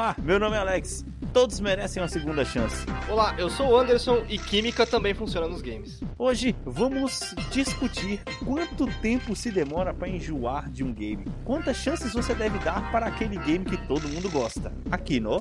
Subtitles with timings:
[0.00, 1.04] ar, meu nome é Alex.
[1.32, 2.86] Todos merecem uma segunda chance.
[3.08, 6.00] Olá, eu sou o Anderson e química também funciona nos games.
[6.18, 11.24] Hoje vamos discutir quanto tempo se demora para enjoar de um game.
[11.44, 14.72] Quantas chances você deve dar para aquele game que todo mundo gosta.
[14.90, 15.38] Aqui no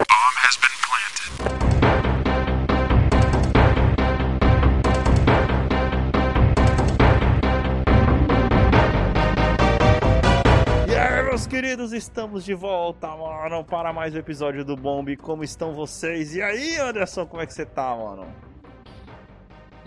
[11.49, 15.17] queridos, estamos de volta, mano, para mais um episódio do Bomb.
[15.17, 16.35] Como estão vocês?
[16.35, 18.27] E aí, Anderson, como é que você tá, mano?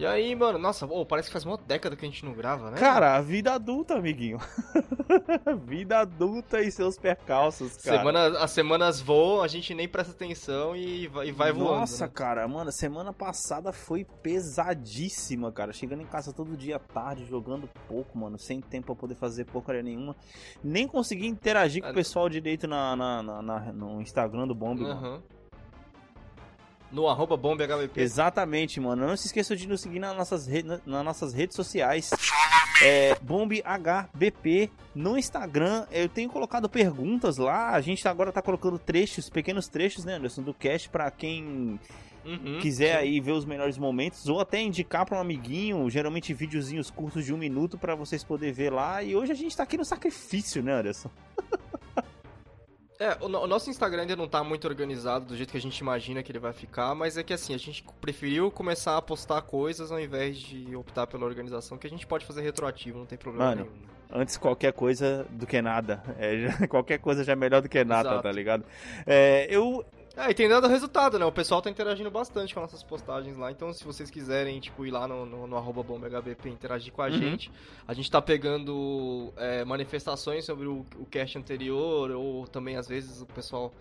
[0.02, 2.72] E aí, mano, nossa, oh, parece que faz uma década que a gente não grava,
[2.72, 2.76] né?
[2.76, 4.36] Cara, a vida adulta, amiguinho.
[5.64, 7.98] vida adulta e seus percalços, cara.
[7.98, 11.80] Semana, as semanas voam, a gente nem presta atenção e vai, e vai voando.
[11.80, 12.10] Nossa, né?
[12.12, 15.72] cara, mano, semana passada foi pesadíssima, cara.
[15.72, 19.84] Chegando em casa todo dia tarde, jogando pouco, mano, sem tempo pra poder fazer porcaria
[19.84, 20.16] nenhuma.
[20.64, 24.54] Nem consegui interagir com o Ah, pessoal direito na, na- na- na- no Instagram do
[24.54, 25.22] Bomb, mano.
[26.92, 27.98] No arroba bombhbp.
[28.00, 29.06] Exatamente, mano.
[29.06, 32.10] Não se esqueça de nos seguir nas nossas, re- na- nas nossas redes sociais.
[32.82, 35.86] É, BombHBP no Instagram.
[35.90, 37.70] Eu tenho colocado perguntas lá.
[37.70, 41.80] A gente agora tá colocando trechos, pequenos trechos, né, Anderson, do cast pra quem
[42.24, 42.98] Uhum, quiser sim.
[43.02, 47.34] aí ver os melhores momentos ou até indicar pra um amiguinho, geralmente videozinhos curtos de
[47.34, 49.02] um minuto pra vocês poderem ver lá.
[49.02, 51.10] E hoje a gente tá aqui no sacrifício, né, Anderson?
[53.02, 55.76] É, o, o nosso Instagram ainda não tá muito organizado do jeito que a gente
[55.78, 59.42] imagina que ele vai ficar, mas é que assim, a gente preferiu começar a postar
[59.42, 63.18] coisas ao invés de optar pela organização, que a gente pode fazer retroativo, não tem
[63.18, 63.92] problema Mano, nenhum.
[64.20, 66.00] Antes qualquer coisa do que nada.
[66.16, 68.22] É, já- qualquer coisa já é melhor do que nada, Exato.
[68.22, 68.64] tá ligado?
[69.04, 69.84] É, eu,
[70.14, 71.24] É, e tem dado resultado, né?
[71.24, 73.50] O pessoal tá interagindo bastante com nossas postagens lá.
[73.50, 77.00] Então, se vocês quiserem, tipo, ir lá no, no, no arroba bombhbp e interagir com
[77.00, 77.12] a Uhum.
[77.12, 77.50] gente,
[77.88, 83.22] a gente tá pegando é, manifestações sobre o, o cast anterior, ou também, às vezes,
[83.22, 83.72] o pessoal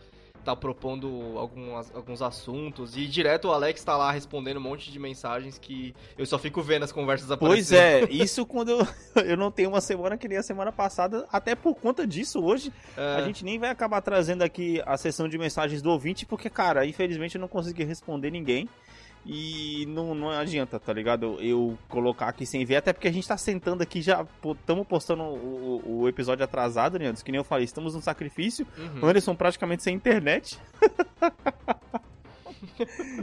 [0.43, 2.95] tá propondo algumas, alguns assuntos.
[2.97, 6.61] E direto o Alex tá lá respondendo um monte de mensagens que eu só fico
[6.61, 8.09] vendo as conversas Pois aparecendo.
[8.09, 8.87] é, isso quando eu,
[9.23, 12.71] eu não tenho uma semana que nem a semana passada, até por conta disso, hoje
[12.97, 16.49] É, a gente nem vai acabar trazendo aqui a sessão de mensagens do ouvinte, porque,
[16.49, 18.67] cara, infelizmente eu não consegui responder ninguém.
[19.25, 21.37] E não, não adianta, tá ligado?
[21.39, 24.25] Eu colocar aqui sem ver, até porque a gente tá sentando aqui já,
[24.59, 27.13] estamos postando o, o- o episódio atrasado, né?
[27.23, 28.65] Que nem eu falei, estamos no sacrifício.
[28.77, 29.07] Uhum.
[29.07, 30.59] Anderson praticamente sem internet.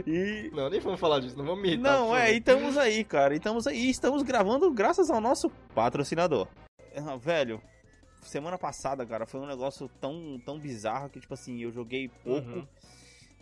[0.07, 1.93] e Não, nem vamos falar disso, não vamos me irritar.
[1.93, 3.35] Não, é, e estamos aí, cara.
[3.35, 6.47] E estamos aí, e estamos gravando graças ao nosso patrocinador.
[6.97, 7.61] Ah, Velho,
[8.23, 12.49] semana passada, cara, foi um negócio tão, tão bizarro que, tipo assim, eu joguei pouco.
[12.51, 12.67] Uhum.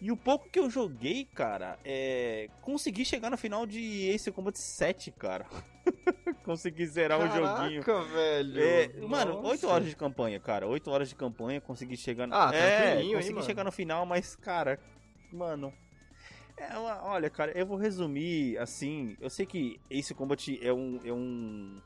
[0.01, 2.51] E o pouco que eu joguei, cara, é.
[2.61, 5.47] Consegui chegar no final de Ace Combat 7, cara.
[6.45, 7.83] consegui zerar o joguinho.
[7.83, 8.61] Caraca, velho.
[8.61, 9.49] É, mano, Nossa.
[9.49, 10.67] 8 horas de campanha, cara.
[10.67, 12.35] 8 horas de campanha, consegui chegar no.
[12.35, 13.47] Ah, é, hein, consegui mano?
[13.47, 14.79] chegar no final, mas, cara,
[15.33, 15.73] mano.
[16.59, 19.17] é uma- olha, cara, eu vou resumir assim.
[19.21, 21.01] Eu sei que Ace Combat é um.
[21.05, 21.81] É um,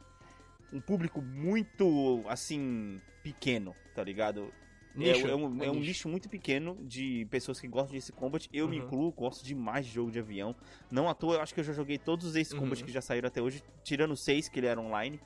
[0.73, 4.53] um público muito, assim, pequeno, tá ligado?
[4.95, 5.87] Nicho, é, é um, é é um nicho.
[5.87, 8.49] nicho muito pequeno de pessoas que gostam de Ace Combat.
[8.53, 8.85] Eu me Uhum.
[8.85, 10.55] incluo, gosto demais de jogo de avião.
[10.91, 12.61] Não à toa, eu acho que eu já joguei todos os Ace Uhum.
[12.61, 15.21] Combat que já saíram até hoje, tirando seis que ele era online.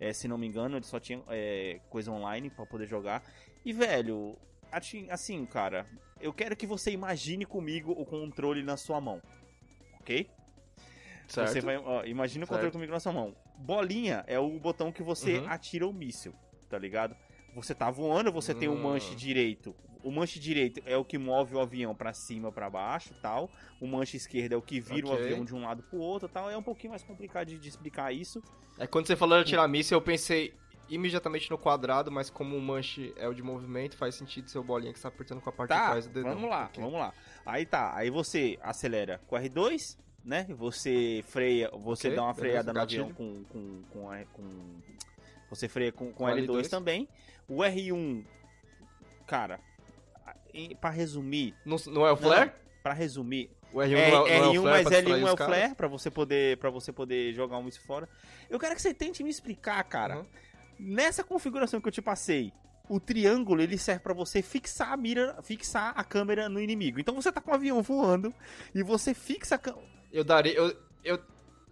[0.00, 3.22] É, se não me engano, ele só tinha é, coisa online pra poder jogar.
[3.64, 4.36] E, velho,
[5.10, 5.86] assim, cara,
[6.20, 9.22] eu quero que você imagine comigo o controle na sua mão.
[10.00, 10.28] Ok?
[11.28, 11.52] Certo.
[11.52, 12.72] Você vai, ó, imagina o controle Certo.
[12.74, 13.36] comigo na sua mão.
[13.58, 15.46] Bolinha é o botão que você Uhum.
[15.48, 16.34] atira o míssil,
[16.68, 17.14] tá ligado?
[17.54, 18.82] Você tá voando, você tem o Hum.
[18.82, 19.74] manche direito.
[20.02, 23.48] O manche direito é o que move o avião pra cima, pra baixo, tal.
[23.80, 25.22] O manche esquerdo é o que vira o Ok.
[25.24, 26.50] avião de um lado pro outro, tal.
[26.50, 28.42] É um pouquinho mais complicado de, de explicar isso.
[28.78, 30.54] É quando você falou de atirar míssil, eu pensei
[30.88, 34.64] imediatamente no quadrado, mas como o manche é o de movimento, faz sentido ser o
[34.64, 36.34] bolinha que está apertando com a parte de Tá, trás do dedão.
[36.34, 36.82] vamos lá, Ok.
[36.82, 37.14] vamos lá.
[37.46, 40.46] Aí tá, aí você acelera com R2, né?
[40.50, 43.02] Você freia, você Ok, dá uma beleza, freada no gatilho.
[43.04, 44.82] avião com, com, com, com-
[45.48, 46.68] Você freia com, com Com L2, L2.
[46.68, 47.08] também.
[47.48, 48.24] O R1,
[49.26, 49.60] cara,
[50.80, 52.52] pra resumir, Não, não é o flare?
[52.82, 55.28] pra resumir, O R1 é, não é, não é R1 o flare distrair L1 os
[55.28, 58.08] é o flare pra você poder para você poder jogar um isso fora.
[58.48, 60.18] Eu quero que você tente me explicar, cara.
[60.18, 60.26] Uhum.
[60.78, 62.52] Nessa configuração que eu te passei,
[62.88, 67.00] o triângulo ele serve pra você fixar a mira, fixar a câmera no inimigo.
[67.00, 68.34] Então você tá com o avião voando
[68.74, 69.86] e você fixa a câmera.
[70.12, 70.52] Eu daria.
[70.54, 71.18] Eu, eu,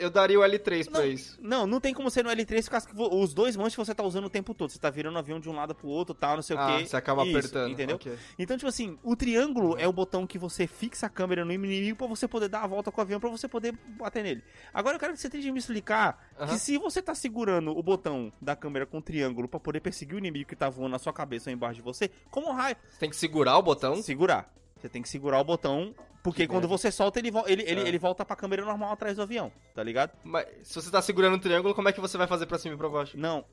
[0.00, 1.06] eu daria o L3 pra Não.
[1.06, 1.38] isso.
[1.40, 3.94] Não, não tem como ser no L3 por causa que vo- os dois manches você
[3.94, 4.70] tá usando o tempo todo.
[4.70, 6.78] Você tá virando o avião de um lado pro outro, tal, não sei o Ah,
[6.78, 6.86] quê.
[6.86, 7.70] você acaba Isso, apertando.
[7.72, 7.96] Entendeu?
[7.96, 8.16] ok.
[8.38, 11.96] Então, tipo assim, o triângulo é o botão que você fixa a câmera no inimigo
[11.98, 14.42] pra você poder dar a volta com o avião pra você poder bater nele.
[14.74, 16.52] Agora eu quero que você tente me explicar Aham.
[16.52, 20.14] que se você tá segurando o botão da câmera com o triângulo pra poder perseguir
[20.14, 22.76] o inimigo que tá voando na sua cabeça ou embaixo de você, como raio?
[22.88, 23.96] Você tem que segurar o botão.
[24.02, 24.52] Segurar.
[24.76, 26.76] Você tem que segurar o botão, porque Que quando merda.
[26.78, 27.88] você solta, ele, ele, ele, É.
[27.88, 30.12] ele volta pra câmera normal atrás do avião, tá ligado?
[30.24, 32.74] Mas se você tá segurando o triângulo, como é que você vai fazer pra cima
[32.74, 33.16] e pra baixo?
[33.18, 33.44] Não.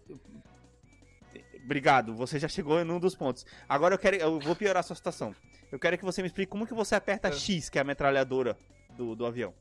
[1.64, 3.46] Obrigado, você já chegou em um dos pontos.
[3.68, 4.16] Agora eu quero.
[4.16, 5.36] Eu vou piorar a sua situação.
[5.72, 7.32] Eu quero que você me explique como que você aperta É.
[7.34, 8.58] X, que é a metralhadora
[8.96, 9.54] do, do avião.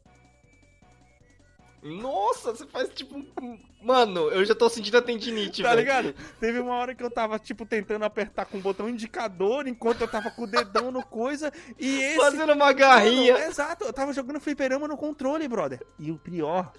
[1.87, 3.17] Nossa, você faz tipo.
[3.41, 5.81] um- Mano, eu já tô sentindo a tendinite, Tá velho.
[5.81, 6.15] ligado?
[6.41, 10.09] Teve uma hora que eu tava, tipo, tentando apertar com o botão indicador enquanto eu
[10.09, 11.53] tava com o dedão no coisa.
[11.79, 12.17] E esse.
[12.17, 13.35] Fazendo uma garrinha.
[13.35, 15.81] Mano, exato, eu tava jogando fliperama no controle, brother.
[16.01, 16.73] E o pior.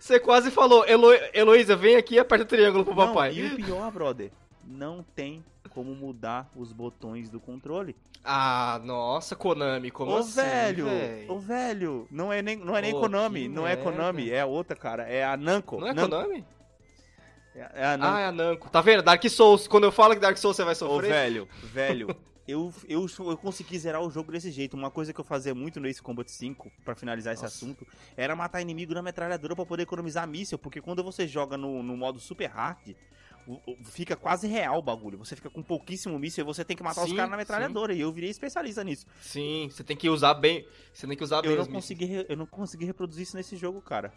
[0.00, 1.12] Você quase falou, Elo...
[1.32, 3.34] Heloísa, vem aqui e aperta o triângulo pro Não, papai.
[3.34, 4.32] e o pior, brother,
[4.66, 5.44] não tem
[5.78, 7.94] como mudar os botões do controle.
[8.24, 11.26] Ah, nossa, Konami, como ô, assim, velho, véi?
[11.28, 13.84] ô, velho, não é nem, não é nem Pô, Konami, não é merda.
[13.84, 15.78] Konami, é outra, cara, é a Namco.
[15.78, 16.10] Não é Namco.
[16.10, 16.44] Konami?
[17.54, 18.16] É, é a Namco.
[18.16, 18.70] Ah, é a Namco.
[18.70, 19.04] Tá vendo?
[19.04, 19.68] Dark Souls.
[19.68, 21.12] Quando eu falo que Dark Souls você vai Ô, sofrer.
[21.12, 22.16] velho, velho,
[22.48, 24.76] eu, eu, eu consegui zerar o jogo desse jeito.
[24.76, 27.54] Uma coisa que eu fazia muito no Ace Combat 5, pra finalizar esse Nossa.
[27.54, 27.86] assunto,
[28.16, 31.96] era matar inimigo na metralhadora pra poder economizar míssil, porque quando você joga no, no
[31.96, 32.96] modo super hard,
[33.84, 35.18] fica quase real o bagulho.
[35.18, 37.92] Você fica com pouquíssimo míssil e você tem que matar os Sim, caras na metralhadora.
[37.94, 39.06] E eu virei especialista nisso.
[39.20, 40.66] Sim, você tem que usar bem.
[40.92, 41.98] Você tem que usar bem Eu não, os mísseis.
[41.98, 44.12] consegui, eu não consegui reproduzir isso nesse jogo, cara.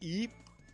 [0.00, 0.30] E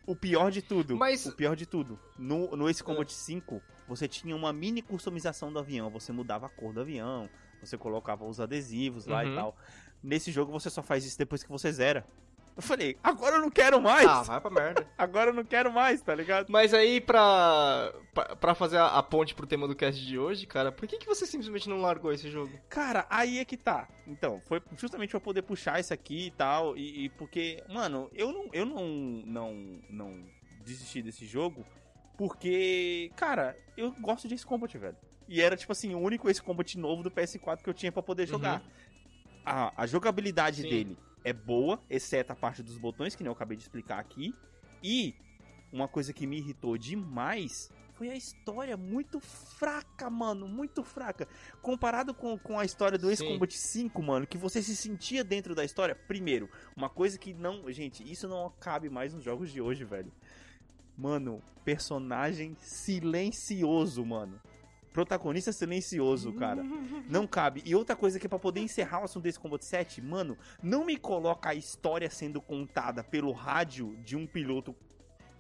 [0.07, 4.09] o pior de tudo, Mas- o pior de tudo, no, no Ace Combat 5, você
[4.09, 5.89] tinha uma mini customização do avião.
[5.91, 7.29] Você mudava a cor do avião,
[7.63, 9.33] você colocava os adesivos lá Uhum.
[9.33, 9.57] e tal.
[10.03, 12.05] Nesse jogo você só faz isso depois que você zera.
[12.55, 14.07] Eu falei, agora eu não quero mais!
[14.07, 14.87] Ah, vai pra merda.
[14.99, 16.51] Agora eu não quero mais, tá ligado?
[16.51, 20.47] Mas aí, pra, pra, pra fazer a, a ponte pro tema do cast de hoje,
[20.47, 22.53] cara, por que, que você simplesmente não largou esse jogo?
[22.69, 23.89] Cara, aí é que tá.
[24.07, 26.77] Então, foi justamente pra poder puxar isso aqui e tal.
[26.77, 28.87] E, e porque, mano, eu não, eu não,
[29.25, 30.25] não, não
[30.63, 31.65] desisti desse jogo
[32.19, 34.97] porque, cara, eu gosto de Ace Combat, velho.
[35.27, 38.03] E era, tipo assim, o único Ace Combat novo do PS4 que eu tinha pra
[38.03, 38.63] poder jogar.
[39.45, 40.69] A, a jogabilidade Sim.
[40.69, 44.35] dele é boa, exceto a parte dos botões, que nem eu acabei de explicar aqui.
[44.83, 45.15] E
[45.73, 51.29] uma coisa que me irritou demais foi a história muito fraca, mano, muito fraca.
[51.61, 53.25] Comparado com, com a história do Ace.
[53.25, 55.95] Combat 5, mano, que você se sentia dentro da história.
[55.95, 57.71] Primeiro, uma coisa que não.
[57.71, 60.11] Gente, isso não cabe mais nos jogos de hoje, velho.
[60.97, 64.41] Mano, personagem silencioso, mano.
[64.93, 66.63] Protagonista silencioso, cara.
[67.09, 67.63] Não cabe.
[67.65, 70.85] E outra coisa que é pra poder encerrar o assunto desse Combat 7, mano, não
[70.85, 74.75] me coloca a história sendo contada pelo rádio de um piloto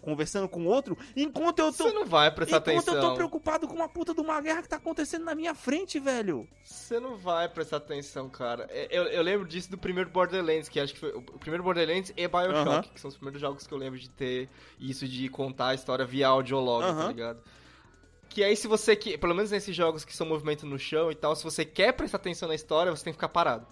[0.01, 3.15] conversando com outro, enquanto eu tô Você não vai prestar enquanto eu tô atenção.
[3.15, 6.49] preocupado com uma puta de uma guerra que tá acontecendo na minha frente, velho.
[6.65, 8.67] Você não vai prestar atenção, cara.
[8.69, 12.13] É, Eu, eu lembro disso do primeiro Borderlands, que acho que foi o primeiro Borderlands
[12.17, 12.83] e Bioshock, Aham.
[12.83, 14.49] que são os primeiros jogos que eu lembro de ter
[14.81, 17.07] isso de contar a história via audiolog, tá Aham.
[17.09, 17.41] ligado?
[18.33, 21.15] Que aí se você, que, pelo menos nesses jogos que são movimento no chão e
[21.15, 23.67] tal, se você quer prestar atenção na história, você tem que ficar parado.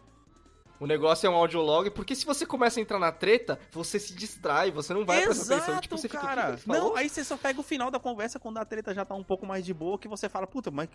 [0.79, 4.15] O negócio é um audiolog, porque se você começa a entrar na treta, você se
[4.15, 5.81] distrai, você não vai prestar atenção.
[5.81, 6.57] Tipo, você fica, "O que cara.
[6.59, 9.15] falou?" Não, aí você só pega o final da conversa quando a treta já tá
[9.15, 10.89] um pouco mais de boa, que você fala, puta, mas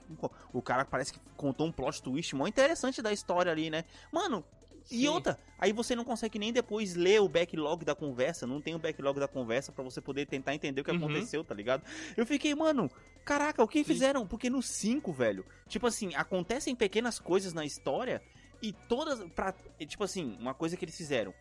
[0.54, 3.84] o cara parece que contou um plot twist mó interessante da história ali, né?
[4.12, 4.44] Mano,
[4.92, 5.08] e Sim.
[5.08, 8.80] outra, aí você não consegue nem depois ler o backlog da conversa, não tem o
[8.80, 10.98] backlog da conversa pra você poder tentar entender o que Uhum.
[10.98, 11.84] aconteceu, tá ligado?
[12.16, 12.90] Eu fiquei, mano,
[13.24, 14.26] caraca, o que fizeram?
[14.28, 18.22] Porque no 5, velho, tipo assim, acontecem pequenas coisas na história
[18.62, 19.54] e todas, pra,
[19.88, 21.34] tipo assim, uma coisa que eles fizeram,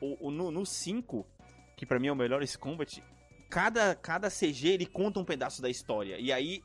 [0.00, 1.26] o, o- no 5,
[1.76, 3.02] que pra mim é o melhor esse combat,
[3.48, 6.18] cada, cada CG ele conta um pedaço da história.
[6.18, 6.62] E aí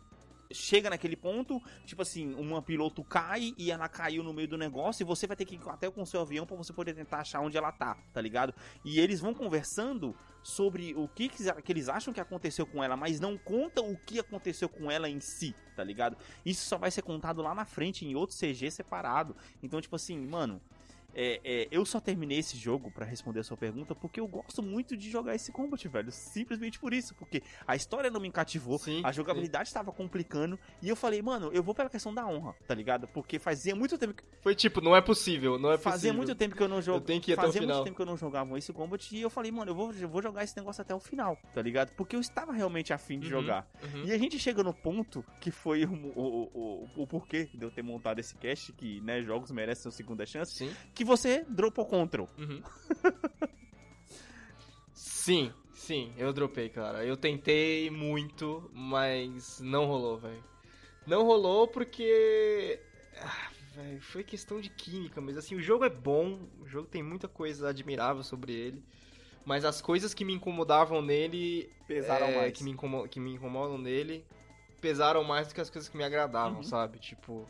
[0.51, 5.03] chega naquele ponto, tipo assim, uma piloto cai e ela caiu no meio do negócio
[5.03, 7.19] e você vai ter que ir até com o seu avião pra você poder tentar
[7.19, 8.53] achar onde ela tá, tá ligado?
[8.83, 13.19] E eles vão conversando sobre o que, que eles acham que aconteceu com ela, mas
[13.19, 16.15] não contam o que aconteceu com ela em si, tá ligado?
[16.45, 19.35] Isso só vai ser contado lá na frente, em outro CG separado.
[19.63, 20.61] Então, tipo assim, mano,
[21.15, 24.61] é, é, eu só terminei esse jogo, pra responder a sua pergunta, porque eu gosto
[24.61, 26.11] muito de jogar esse combat, velho.
[26.11, 30.89] Simplesmente por isso, porque a história não me cativou, Sim, a jogabilidade estava complicando, e
[30.89, 33.07] eu falei, mano, eu vou pela questão da honra, tá ligado?
[33.07, 35.91] Porque fazia muito tempo que, Foi tipo, não é possível, não é possível.
[35.91, 37.11] fazia muito tempo que eu não jogava.
[37.13, 39.29] Eu que ir o Fazia muito tempo que eu não jogava esse combat, e eu
[39.29, 41.91] falei, mano, eu vou, eu vou jogar esse negócio até o final, tá ligado?
[41.95, 43.67] Porque eu estava realmente afim de Uhum, jogar.
[43.83, 44.03] uhum.
[44.05, 46.49] E a gente chega no ponto que foi o, o,
[46.95, 50.25] o, o porquê de eu ter montado esse cast, que, né, jogos merecem uma segunda
[50.25, 50.73] chance, Sim.
[50.93, 52.27] que você dropou Control.
[52.37, 52.61] Uhum.
[54.93, 57.05] sim, sim, eu dropei, cara.
[57.05, 60.43] Eu tentei muito, mas não rolou, velho.
[61.05, 62.79] Não rolou porque.
[63.21, 67.03] Ah, velho, foi questão de química, mas assim, o jogo é bom, o jogo tem
[67.03, 68.83] muita coisa admirável sobre ele.
[69.45, 71.69] Mas as coisas que me incomodavam nele.
[71.87, 72.57] Pesaram é, mais.
[72.57, 74.25] Que me, incomo- que me incomodam nele
[74.81, 76.63] pesaram mais do que as coisas que me agradavam, Uhum.
[76.63, 76.99] sabe?
[76.99, 77.47] Tipo.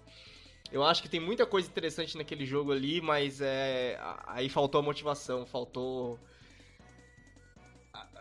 [0.72, 4.00] Eu acho que tem muita coisa interessante naquele jogo ali, mas é.
[4.27, 6.19] Aí faltou a motivação, faltou.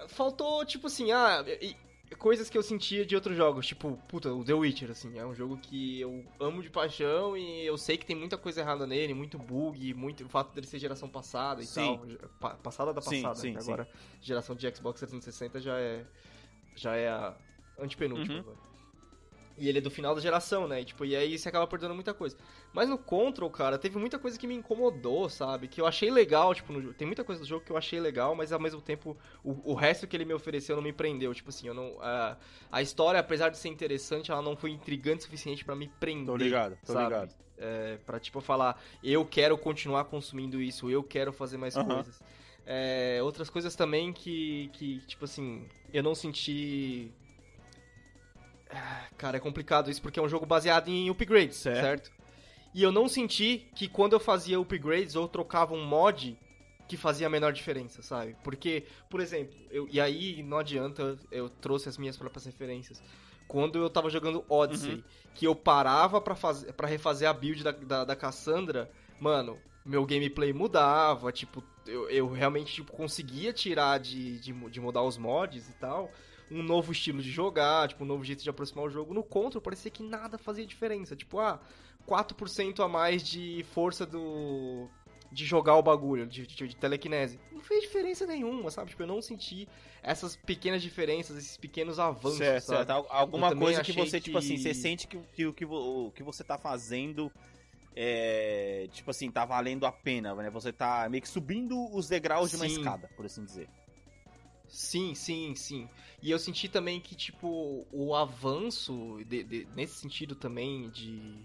[0.08, 1.44] Faltou, tipo assim, ah,
[2.18, 5.34] coisas que eu sentia de outros jogos, tipo, puta, o The Witcher, assim, é um
[5.34, 9.14] jogo que eu amo de paixão e eu sei que tem muita coisa errada nele,
[9.14, 11.98] muito bug, muito o fato dele ser geração passada e sim.
[12.40, 13.88] tal, passada da passada, sim, sim, agora
[14.20, 16.04] geração de Xbox 360 já é
[16.76, 17.34] já é a
[17.78, 18.40] antepenúltima uhum.
[18.40, 18.74] agora.
[19.56, 20.80] E ele é do final da geração, né?
[20.80, 22.37] E, tipo, e aí você acaba perdendo muita coisa.
[22.73, 25.68] Mas no Control, cara, teve muita coisa que me incomodou, sabe?
[25.68, 26.92] Que eu achei legal, tipo, no...
[26.92, 29.75] tem muita coisa do jogo que eu achei legal, mas ao mesmo tempo o, o
[29.75, 31.32] resto que ele me ofereceu não me prendeu.
[31.32, 31.96] Tipo assim, eu não.
[32.00, 32.37] A,
[32.73, 36.26] a história, apesar de ser interessante, ela não foi intrigante o suficiente para me prender.
[36.26, 37.04] Tô ligado, tô sabe?
[37.04, 37.34] ligado.
[37.56, 41.87] É, pra, tipo, falar, eu quero continuar consumindo isso, eu quero fazer mais uhum.
[41.87, 42.20] coisas.
[42.66, 47.12] É, outras coisas também que, que, tipo assim, eu não senti
[49.16, 51.80] Cara, é complicado isso porque é um jogo baseado em upgrades, certo?
[51.80, 52.12] certo?
[52.75, 56.37] E eu não senti que quando eu fazia upgrades ou trocava um mod
[56.88, 58.37] que fazia a menor diferença, sabe?
[58.42, 63.02] Porque, por exemplo, eu, e aí não adianta, eu trouxe as minhas próprias referências.
[63.47, 65.02] Quando eu tava jogando Odyssey, uhum.
[65.35, 68.90] que eu parava para fazer para refazer a build da, da, da Cassandra,
[69.21, 75.02] mano, meu gameplay mudava, tipo, eu, eu realmente tipo, conseguia tirar de, de, de mudar
[75.02, 76.11] os mods e tal
[76.54, 79.12] um novo estilo de jogar, tipo, um novo jeito de aproximar o jogo.
[79.12, 81.16] No Control parecia que nada fazia diferença.
[81.16, 81.61] Tipo, ah,
[82.06, 84.88] 4% a mais de força do
[85.32, 87.40] de jogar o bagulho, de, de, de, telecinese.
[87.50, 88.90] Não fez diferença nenhuma, sabe?
[88.90, 89.68] Tipo, eu não senti
[90.00, 92.87] essas pequenas diferenças, esses pequenos avanços, certo, sabe?
[92.87, 93.06] Certo.
[93.11, 94.26] Alguma coisa que você, que...
[94.26, 97.32] tipo assim, você sente que, que, que, o que você tá fazendo
[97.96, 100.50] é, tipo assim, tá valendo a pena, né?
[100.50, 102.56] Você tá meio que subindo os degraus Sim.
[102.56, 103.68] de uma escada, por assim dizer.
[104.68, 105.88] Sim, sim, sim.
[106.23, 111.37] E eu senti também que, tipo, o avanço, de, de, nesse sentido também, de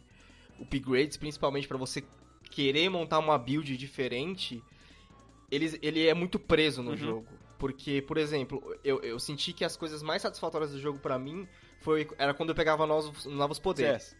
[0.59, 2.03] upgrades, principalmente para você
[2.49, 4.63] querer montar uma build diferente,
[5.51, 6.97] ele, ele é muito preso no uhum.
[6.97, 7.27] jogo.
[7.57, 11.47] Porque, por exemplo, eu, eu senti que as coisas mais satisfatórias do jogo para mim
[11.81, 14.03] foi era quando eu pegava novos, novos poderes.
[14.03, 14.19] Certo.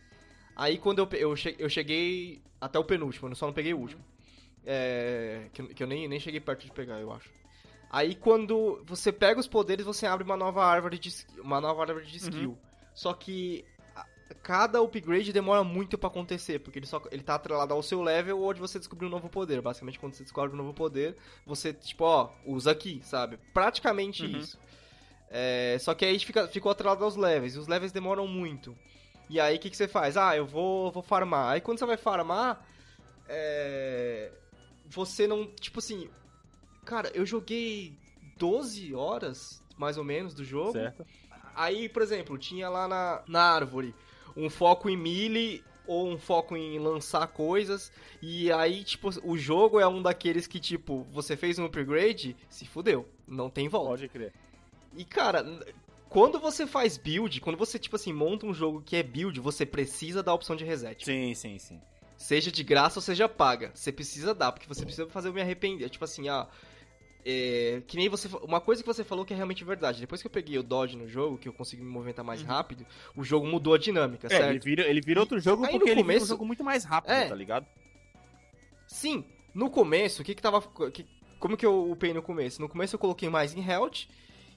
[0.56, 4.04] Aí quando eu, eu, eu cheguei até o penúltimo, eu só não peguei o último.
[4.66, 7.30] É, que, que eu nem, nem cheguei perto de pegar, eu acho.
[7.90, 12.06] Aí quando você pega os poderes, você abre uma nova árvore de, uma nova árvore
[12.06, 12.52] de skill.
[12.52, 12.58] Uhum.
[12.94, 13.66] Só que
[14.44, 18.40] cada upgrade demora muito para acontecer, porque ele só ele tá atrelado ao seu level
[18.40, 19.62] ou de você descobrir um novo poder.
[19.62, 23.38] Basicamente, quando você descobre um novo poder, você, tipo, ó, usa aqui, sabe?
[23.54, 24.38] Praticamente uhum.
[24.38, 24.60] isso.
[25.30, 28.76] É, só que aí fica, ficou atrelado aos levels, e os levels demoram muito.
[29.30, 30.18] E aí, o que, que você faz?
[30.18, 31.54] Ah, eu vou, vou farmar.
[31.54, 32.66] Aí, quando você vai farmar,
[33.28, 34.32] é,
[34.88, 35.46] você não...
[35.46, 36.10] Tipo assim,
[36.90, 37.94] Cara, eu joguei
[38.40, 40.72] 12 horas, mais ou menos, do jogo.
[40.72, 41.06] Certo.
[41.56, 43.94] Aí, por exemplo, tinha lá na, na árvore
[44.36, 47.92] um foco em melee ou um foco em lançar coisas.
[48.24, 52.66] E aí, tipo, o jogo é um daqueles que, tipo, você fez um upgrade, se
[52.66, 53.08] fudeu.
[53.28, 53.90] Não tem volta.
[53.90, 54.34] Pode crer.
[54.98, 55.46] E, cara,
[56.10, 59.64] quando você faz build, quando você, tipo assim, monta um jogo que é build, você
[59.64, 61.06] precisa da opção de reset.
[61.06, 61.80] Sim, sim, sim.
[62.18, 63.72] Seja de graça ou seja paga.
[63.76, 65.88] Você precisa dar, porque você precisa fazer eu me arrepender.
[65.90, 66.48] Tipo assim, ah,
[67.26, 68.28] é, que nem você.
[68.42, 70.00] Uma coisa que você falou que é realmente verdade.
[70.00, 72.48] Depois que eu peguei o Dodge no jogo, que eu consegui me movimentar mais uhum.
[72.48, 72.86] rápido,
[73.16, 74.50] o jogo mudou a dinâmica, é, certo?
[74.50, 76.84] Ele vira, ele vira outro jogo e, porque ele começo, vira um jogo muito mais
[76.84, 77.66] rápido, é, tá ligado?
[78.88, 80.62] Sim, no começo, o que que tava.
[80.92, 81.06] Que,
[81.40, 82.62] como que eu upei no começo?
[82.62, 84.08] No começo eu coloquei mais em health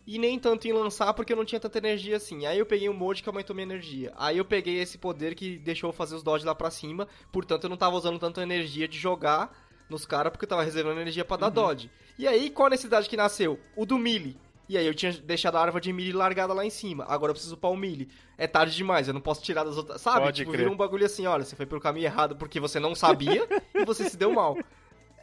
[0.06, 2.46] e nem tanto em lançar porque eu não tinha tanta energia assim.
[2.46, 4.12] Aí eu peguei um mod que aumentou minha energia.
[4.16, 7.64] Aí eu peguei esse poder que deixou eu fazer os dodge lá pra cima, portanto
[7.64, 9.61] eu não tava usando tanta energia de jogar
[9.92, 11.52] nos caras porque eu tava reservando energia para dar uhum.
[11.52, 11.90] dodge.
[12.18, 13.60] E aí, qual a necessidade que nasceu?
[13.76, 14.36] O do melee.
[14.68, 17.04] E aí eu tinha deixado a árvore de melee largada lá em cima.
[17.08, 18.08] Agora eu preciso upar o melee.
[18.38, 20.00] É tarde demais, eu não posso tirar das outras.
[20.00, 20.20] Sabe?
[20.20, 20.62] Pode tipo, crer.
[20.62, 23.84] vira um bagulho assim, olha, você foi pelo caminho errado porque você não sabia e
[23.84, 24.56] você se deu mal.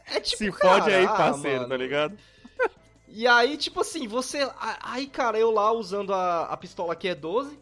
[0.06, 0.38] É tipo.
[0.38, 2.18] Se cara, fode aí, ah, parceiro, ah, tá ligado?
[3.08, 4.48] E aí, tipo assim, você.
[4.82, 7.58] Aí, cara, eu lá usando a, a pistola que é 12.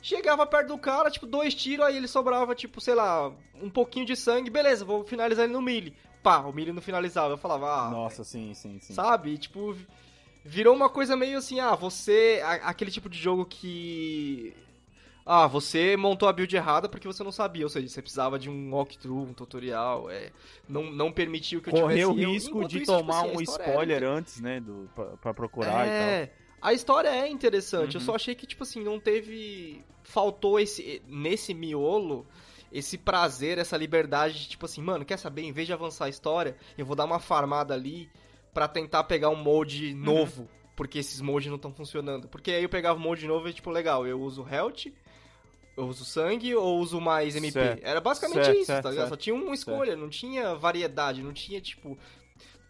[0.00, 4.06] Chegava perto do cara, tipo, dois tiros, aí ele sobrava, tipo, sei lá, um pouquinho
[4.06, 4.48] de sangue.
[4.48, 5.92] Beleza, vou finalizar ele no melee
[6.26, 7.34] pá, o milho não finalizava.
[7.34, 7.90] Eu falava, ah.
[7.90, 8.92] Nossa, sim, sim, sim.
[8.92, 9.30] Sabe?
[9.30, 9.76] E, tipo,
[10.44, 12.42] virou uma coisa meio assim, ah, você.
[12.64, 14.52] aquele tipo de jogo que.
[15.24, 18.48] Ah, você montou a build errada porque você não sabia, ou seja, você precisava de
[18.48, 20.30] um walkthrough, um tutorial, é,
[20.68, 22.28] não, não permitiu que eu Correu tivesse...
[22.28, 24.08] O risco de isso, tomar tipo, assim, um spoiler era...
[24.08, 26.36] antes, né, do, pra, pra procurar é, e tal.
[26.62, 28.00] A história é interessante, uhum.
[28.00, 29.84] eu só achei que, tipo assim, não teve...
[30.04, 31.02] Faltou esse...
[31.08, 32.24] Nesse miolo,
[32.76, 35.42] esse prazer, essa liberdade de tipo assim, mano, quer saber?
[35.42, 38.10] Em vez de avançar a história, eu vou dar uma farmada ali
[38.52, 39.98] para tentar pegar um molde uhum.
[39.98, 40.48] novo, uhum.
[40.76, 42.28] porque esses moldes não estão funcionando.
[42.28, 44.92] Porque aí eu pegava o molde novo e tipo, legal, eu uso health,
[45.74, 47.52] eu uso sangue ou uso mais MP?
[47.52, 47.84] Certo.
[47.84, 49.08] Era basicamente Certo, isso, certo, tá ligado?
[49.08, 51.98] Só tinha uma escolha, não tinha variedade, não tinha, tipo...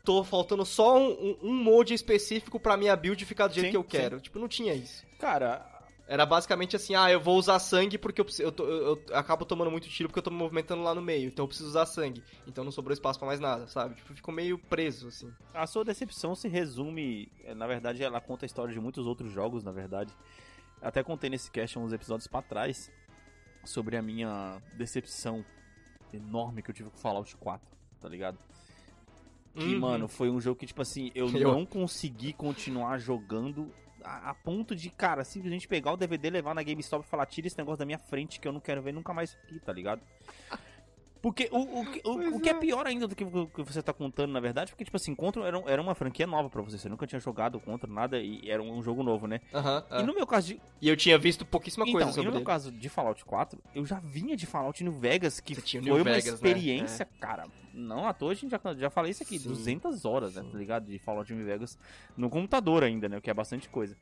[0.04, 3.70] Tô faltando só um, um, um mode específico pra minha build ficar do jeito Sim,
[3.72, 3.88] que eu sim.
[3.88, 4.20] quero.
[4.20, 5.04] Tipo, não tinha isso.
[5.18, 5.66] Cara,
[6.08, 9.44] Era basicamente assim, ah, eu vou usar sangue porque eu, preciso- eu, eu- eu acabo
[9.44, 11.84] tomando muito tiro porque eu tô me movimentando lá no meio, então eu preciso usar
[11.84, 12.22] sangue.
[12.46, 13.96] Então não sobrou espaço pra mais nada, sabe?
[13.96, 15.32] Tipo, ficou meio preso, assim.
[15.52, 17.28] a sua decepção se resume.
[17.44, 20.14] eh, Na verdade, ela conta a história de muitos outros jogos, na verdade.
[20.80, 22.88] Até contei nesse cast uns episódios pra trás
[23.64, 25.44] sobre a minha decepção
[26.12, 27.66] enorme que eu tive com Fallout 4,
[28.00, 28.38] tá ligado?
[29.54, 29.80] Que, Uhum.
[29.80, 33.72] mano, foi um jogo que, tipo assim, eu, Eu- não consegui continuar jogando
[34.06, 37.58] a, ponto de, cara, simplesmente pegar o DVD, levar na GameStop e falar, tira esse
[37.58, 40.00] negócio da minha frente que eu não quero ver nunca mais aqui, tá ligado?
[41.22, 42.58] Porque o, o, que- o, o que é é.
[42.58, 45.58] pior ainda do que que você tá contando, na verdade, porque, tipo assim, Contra era,
[45.66, 48.82] era uma franquia nova pra você, você nunca tinha jogado Contra, nada, e era um
[48.82, 49.40] jogo novo, né?
[49.52, 50.02] Aham, E é.
[50.02, 52.40] no meu caso de, E eu tinha visto pouquíssima então, coisa e sobre no meu
[52.40, 52.46] ele.
[52.46, 56.04] caso de Fallout 4, eu já vinha de Fallout New Vegas, que foi New uma
[56.04, 56.32] Vegas, né?
[56.34, 57.46] experiência, cara.
[57.72, 60.56] Não à toa a gente já, já falei isso aqui, Sim, 200 horas, né, tá
[60.58, 60.86] ligado?
[60.86, 61.78] De Fallout New Vegas
[62.16, 63.18] no computador ainda, né?
[63.18, 63.96] O que é bastante coisa.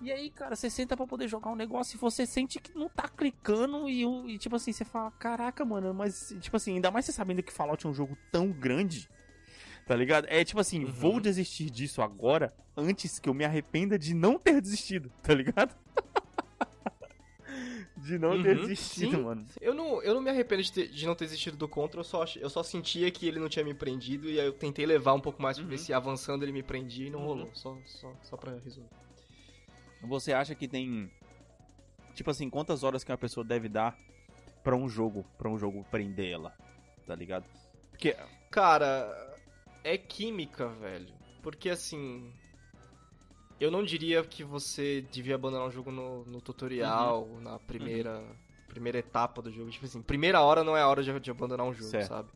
[0.00, 2.88] E aí, cara, você senta pra poder jogar um negócio e você sente que não
[2.88, 4.02] tá clicando e,
[4.34, 7.52] e, tipo assim, você fala, caraca, mano, mas, tipo assim, ainda mais você sabendo que
[7.52, 9.08] Fallout é um jogo tão grande,
[9.86, 10.26] tá ligado?
[10.28, 10.90] É tipo assim, Uhum.
[10.90, 15.74] vou desistir disso agora antes que eu me arrependa de não ter desistido, tá ligado?
[17.96, 19.22] de não ter Uhum, desistido, sim.
[19.24, 19.46] mano.
[19.60, 22.04] Eu não, eu não me arrependo de, ter- de não ter existido do Contra, eu
[22.04, 25.14] só, eu só sentia que ele não tinha me prendido e aí eu tentei levar
[25.14, 25.78] um pouco mais pra ver Uhum.
[25.78, 27.26] se avançando ele me prendia e não Uhum.
[27.26, 27.50] rolou.
[27.54, 28.90] Só, só, só pra resolver.
[30.06, 31.10] Você acha que tem
[32.14, 33.96] tipo assim, quantas horas que uma pessoa deve dar
[34.62, 36.54] pra um jogo, para um jogo prender ela,
[37.06, 37.44] tá ligado?
[37.90, 38.16] Porque
[38.54, 39.36] Cara,
[39.82, 41.12] é química, velho.
[41.42, 42.32] Porque assim.
[43.58, 48.22] Eu não diria que você devia abandonar o jogo no, no tutorial, na primeira,
[48.68, 49.70] primeira etapa do jogo.
[49.72, 52.06] Tipo assim, primeira hora não é a hora de, de abandonar um jogo, Certo.
[52.06, 52.28] sabe?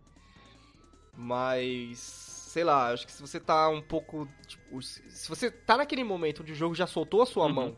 [1.17, 2.28] Mas.
[2.49, 4.27] Sei lá, acho que se você tá um pouco.
[4.47, 7.53] Tipo, se você tá naquele momento onde o jogo já soltou a sua Uhum.
[7.53, 7.77] mão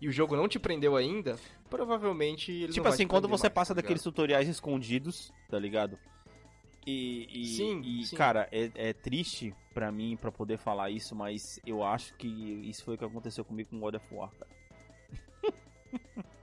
[0.00, 1.36] e o jogo não te prendeu ainda,
[1.70, 5.96] provavelmente ele tipo assim, quando você mais, passa tá daqueles tutoriais escondidos, tá ligado?
[6.84, 8.16] E, e, Sim, e, sim.
[8.16, 12.26] cara, é, é triste pra mim pra poder falar isso, mas eu acho que
[12.68, 14.50] isso foi o que aconteceu comigo com God of War, cara.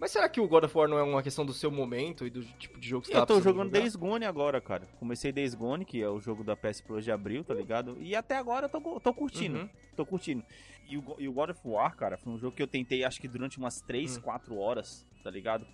[0.00, 2.30] Mas será que o God of War não é uma questão do seu momento e
[2.30, 3.80] do tipo de jogo que você Eu tá tô precisando jogando jogar?
[3.80, 4.88] Days Gone agora, cara.
[4.98, 7.96] Comecei Days Gone, que é o jogo da PS Plus de abril, tá ligado?
[8.00, 9.58] E até agora eu tô, tô curtindo.
[9.58, 9.68] Uhum.
[9.94, 10.42] Tô curtindo.
[10.88, 13.20] E o, e o God of War, cara, foi um jogo que eu tentei acho
[13.20, 14.20] que durante umas 3, Hum.
[14.22, 15.66] 4 horas, tá ligado?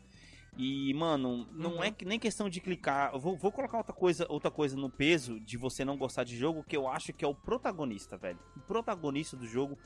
[0.58, 1.84] E, mano, não Uhum.
[1.84, 3.12] é que nem questão de clicar.
[3.12, 6.36] Eu vou, vou colocar outra coisa, outra coisa no peso de você não gostar de
[6.36, 8.38] jogo, que eu acho que é o protagonista, velho.
[8.56, 9.78] O protagonista do jogo,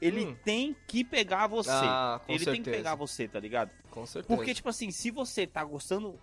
[0.00, 0.36] ele Hum.
[0.44, 1.70] tem que pegar você.
[1.72, 2.52] Ah, com ele certeza.
[2.54, 3.70] tem que pegar você, tá ligado?
[3.90, 4.34] Com certeza.
[4.36, 6.18] Porque, tipo assim, se você tá gostando.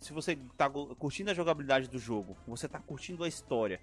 [0.00, 3.78] Se você tá curtindo a jogabilidade do jogo, você tá curtindo a história,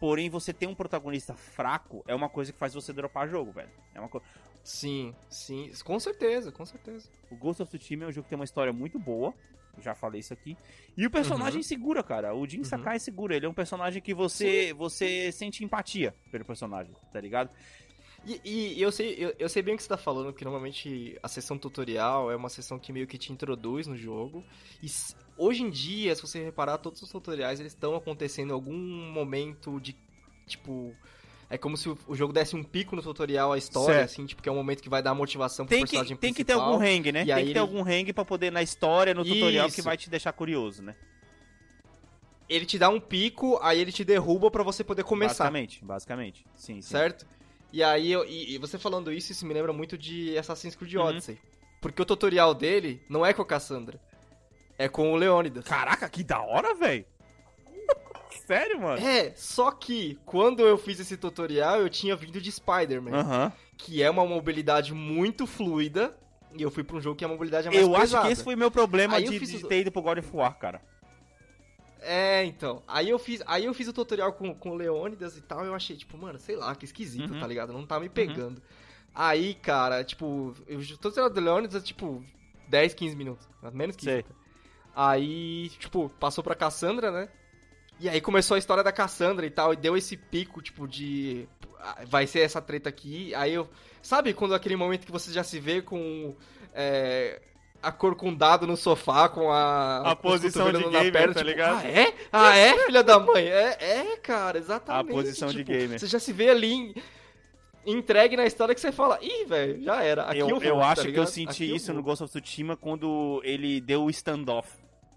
[0.00, 3.70] porém você tem um protagonista fraco, é uma coisa que faz você dropar jogo, velho.
[3.94, 4.20] É uma co...
[4.64, 7.08] Sim, sim, com certeza, com certeza.
[7.30, 9.32] O Ghost of Tsushima é um jogo que tem uma história muito boa.
[9.78, 10.56] Já falei isso aqui.
[10.96, 12.34] E o personagem segura, cara.
[12.34, 12.64] O Jin Uhum.
[12.64, 13.36] Sakai segura.
[13.36, 17.48] Ele é um personagem que você você sente empatia pelo personagem, tá ligado?
[18.24, 18.40] E,
[18.76, 21.28] e eu, sei, eu, eu sei bem o que você tá falando, que normalmente a
[21.28, 24.44] sessão tutorial é uma sessão que meio que te introduz no jogo.
[24.82, 24.88] E
[25.38, 29.80] hoje em dia, se você reparar, todos os tutoriais eles estão acontecendo em algum momento
[29.80, 29.96] de,
[30.46, 30.94] tipo...
[31.52, 34.10] É como se o, jogo desse um pico no tutorial, a história, Certo.
[34.10, 36.32] assim, tipo, que é um momento que vai dar motivação pro Tem personagem que, tem
[36.32, 37.22] que ter algum hang, né?
[37.22, 39.82] e Tem que ter ele- algum hang pra poder na história, no tutorial, que Isso.
[39.82, 40.94] vai te deixar curioso, né?
[42.48, 45.44] Ele te dá um pico, aí ele te derruba pra você poder começar.
[45.44, 46.46] Basicamente, basicamente.
[46.54, 46.88] Sim, sim.
[46.88, 47.26] certo?
[47.72, 50.94] E aí, eu, e, e você falando isso, isso me lembra muito de Assassin's Creed
[50.94, 51.02] Uhum.
[51.02, 51.38] Odyssey.
[51.80, 54.00] Porque o tutorial dele não é com a Cassandra,
[54.76, 55.64] é com o Leônidas.
[55.64, 57.04] Caraca, que da hora, velho.
[58.46, 59.04] Sério, mano?
[59.06, 63.52] É, só que quando eu fiz esse tutorial, eu tinha vindo de Spider-Man, Aham.
[63.78, 66.16] que é uma mobilidade muito fluida,
[66.54, 68.26] e eu fui pra um jogo que a mobilidade é mais Eu acho pesada.
[68.26, 70.28] que esse foi meu problema Aí eu de, fiz de ter ido pro God of
[70.36, 70.82] War, cara.
[72.02, 72.82] É, então.
[72.88, 75.68] Aí eu fiz, aí eu fiz o tutorial com, com o Leônidas e tal, e
[75.68, 77.40] eu achei, tipo, mano, sei lá, que esquisito, Uhum.
[77.40, 77.72] tá ligado?
[77.72, 78.62] Não tá me pegando.
[79.14, 82.24] Aí, cara, tipo, eu, o tutorial do Leônidas é tipo
[82.68, 83.48] 10, 15 minutos.
[83.72, 84.24] Menos que isso.
[84.94, 87.28] Aí, tipo, passou pra Cassandra, né?
[87.98, 91.46] E aí começou a história da Cassandra e tal, e deu esse pico, tipo, de.
[91.80, 93.34] ah, Vai ser essa treta aqui.
[93.34, 93.68] Aí eu.
[94.02, 96.34] Sabe quando aquele momento que você já se vê com.
[96.72, 97.42] É,
[97.82, 100.10] a cor com dado no sofá, com a.
[100.10, 101.80] A posição de gamer, tá tipo, ligado?
[101.84, 102.14] Ah, é?
[102.32, 103.46] Ah, é, filha da mãe?
[103.46, 105.10] É, é cara, exatamente.
[105.10, 105.98] A posição de tipo, gamer.
[105.98, 106.72] Você já se vê ali.
[106.72, 106.94] em-
[107.86, 110.24] entregue na história que você fala, ih, velho, já era.
[110.24, 111.26] Aqui eu, eu, vou, eu tá acho que eu ligado?
[111.28, 111.94] senti Aqui eu isso vou.
[111.96, 114.68] no Ghost of Tsushima quando ele deu o standoff,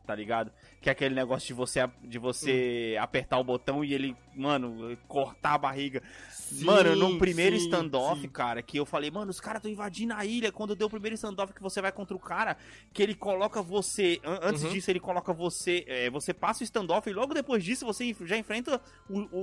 [0.08, 0.50] tá ligado?
[0.84, 3.02] Que é aquele negócio de você, de você Hum.
[3.02, 6.04] apertar o botão e ele, mano, cortar a barriga.
[6.30, 8.28] Sim, mano, no primeiro sim, standoff, sim.
[8.28, 10.52] cara, que eu falei, mano, os caras estão invadindo a ilha.
[10.52, 12.58] Quando deu o primeiro standoff que você vai contra o cara,
[12.92, 14.20] que ele coloca você.
[14.26, 14.72] an- antes Uhum.
[14.72, 15.86] disso, ele coloca você.
[15.88, 19.40] é, você passa o standoff e logo depois disso você já enfrenta o, o,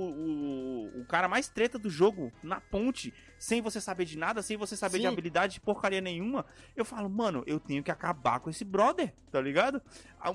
[0.95, 3.11] o, o cara mais treta do jogo na ponte.
[3.41, 5.07] Sem você saber de nada, sem você saber de Sim.
[5.07, 6.45] habilidade de porcaria nenhuma.
[6.75, 9.81] Eu falo, mano, eu tenho que acabar com esse brother, tá ligado?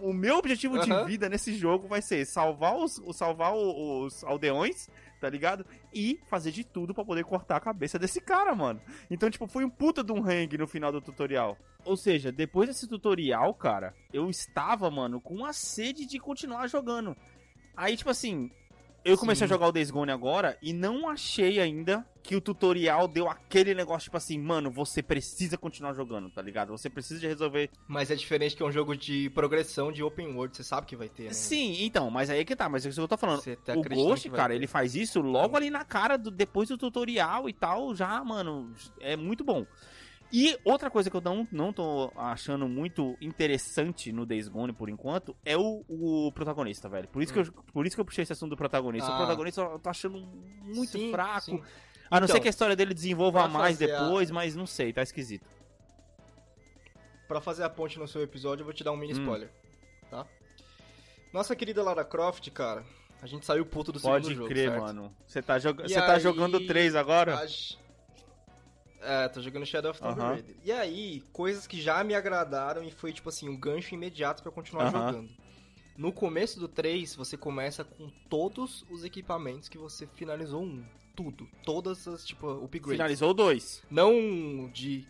[0.02, 4.88] O meu objetivo de vida nesse jogo vai ser salvar os, salvar os aldeões,
[5.20, 5.64] tá ligado?
[5.94, 8.80] E fazer de tudo pra poder cortar a cabeça desse cara, mano.
[9.08, 11.56] Então, tipo, foi um puta de um hang no final do tutorial.
[11.84, 17.16] Ou seja, depois desse tutorial, cara, eu estava, mano, com a sede de continuar jogando.
[17.76, 18.50] Aí, tipo assim,
[19.04, 19.52] eu comecei Sim.
[19.52, 23.72] a jogar o Days Gone agora e não achei ainda que o tutorial deu aquele
[23.72, 26.70] negócio, tipo assim, mano, você precisa continuar jogando, tá ligado?
[26.76, 30.34] Você precisa de resolver Mas é diferente que é um jogo de progressão de open
[30.34, 31.32] world, você sabe que vai ter, né?
[31.32, 33.42] Sim, então, mas aí é que tá, mas é isso que eu tô falando.
[33.64, 34.56] Tá o Ghost, cara, ter.
[34.56, 38.74] ele faz isso logo ali na cara, do, depois do tutorial e tal, já, mano,
[39.00, 39.64] é muito bom.
[40.32, 44.88] E outra coisa que eu não, não tô achando muito interessante no Days Gone por
[44.88, 47.06] enquanto é o, o protagonista, velho.
[47.06, 49.08] Por isso, que eu, por isso que eu puxei esse assunto do protagonista.
[49.08, 49.18] O Ah.
[49.18, 50.18] protagonista eu tô achando
[50.64, 51.40] muito Sim, fraco.
[51.44, 51.62] sim.
[52.10, 54.66] A não Então, ser que a história dele desenvolva mais fazer a- depois, mas não
[54.66, 55.46] sei, tá esquisito.
[57.26, 59.22] Pra fazer a ponte no seu episódio, eu vou te dar um mini Hum.
[59.22, 59.50] spoiler,
[60.10, 60.26] tá?
[61.32, 62.84] Nossa querida Lara Croft, cara,
[63.20, 64.80] a gente saiu puto do Pode segundo jogo, crer, certo?
[64.82, 65.14] mano.
[65.26, 67.36] Você tá, você tá aí, jogando 3 agora?
[67.36, 67.46] a
[68.98, 70.20] É, tô jogando Shadow of Tomb.
[70.20, 70.56] Raider.
[70.64, 74.50] E aí, coisas que já me agradaram e foi, tipo assim, um gancho imediato pra
[74.50, 75.06] continuar Aham.
[75.12, 75.30] jogando.
[75.96, 80.84] No começo do 3, você começa com todos os equipamentos que você finalizou um.
[81.16, 81.48] Tudo.
[81.64, 82.92] Todas as, tipo, upgrades.
[82.98, 83.82] Finalizou 2.
[83.90, 85.06] Não de.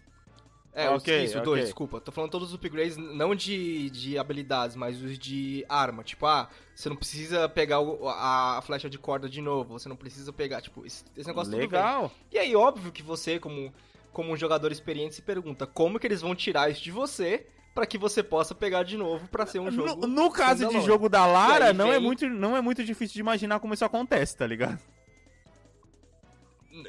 [0.72, 1.44] É, os- Ok, isso, ok.
[1.44, 2.00] dois, desculpa.
[2.02, 6.04] Tô falando todos os upgrades, não de, de habilidades, mas os de arma.
[6.04, 9.88] Tipo, ah, você não precisa pegar o- a, a flecha de corda de novo, você
[9.88, 11.50] não precisa pegar, tipo, esse, esse negócio.
[11.56, 12.12] Legal.
[12.30, 13.72] E aí, óbvio que você, como,
[14.12, 17.86] como um jogador experiente, se pergunta como que eles vão tirar isso de você pra
[17.86, 20.06] que você possa pegar de novo pra ser um jogo.
[20.06, 22.84] No, no caso de jogo da Lara, aí não, é vem- muito, não é muito
[22.84, 24.78] difícil de imaginar como isso acontece, tá ligado?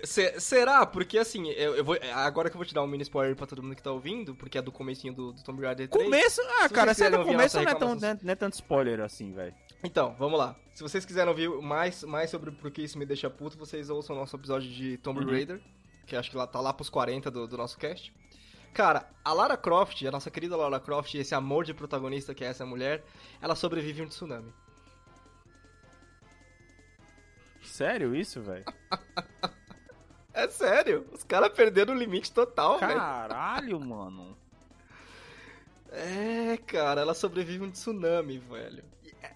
[0.03, 0.85] Se- será?
[0.85, 3.45] Porque assim, eu, eu vou, agora que eu vou te dar um mini spoiler pra
[3.47, 6.05] todo mundo que tá ouvindo, porque é do comecinho do, do Tomb Raider 3.
[6.05, 8.53] Começo, ah, cara, se é do começo não é, tão, não é- não é tanto
[8.53, 9.53] spoiler assim, velho.
[9.83, 10.55] Então, vamos lá.
[10.73, 14.15] Se vocês quiserem ouvir mais, mais sobre por que isso me deixa puto, vocês ouçam
[14.15, 15.31] o nosso episódio de Tomb Uhum.
[15.31, 15.61] Raider,
[16.05, 18.13] que acho que lá, tá lá pros 40 do, do nosso cast.
[18.73, 22.47] Cara, a Lara Croft, a nossa querida Lara Croft, esse amor de protagonista que é
[22.47, 23.03] essa mulher,
[23.41, 24.53] ela sobrevive a um tsunami.
[27.63, 28.65] Sério isso, velho?
[30.39, 32.93] É sério, os caras perderam o limite total, velho.
[32.93, 34.37] Caralho, mano.
[35.91, 38.83] É, cara, ela sobrevive um tsunami, velho.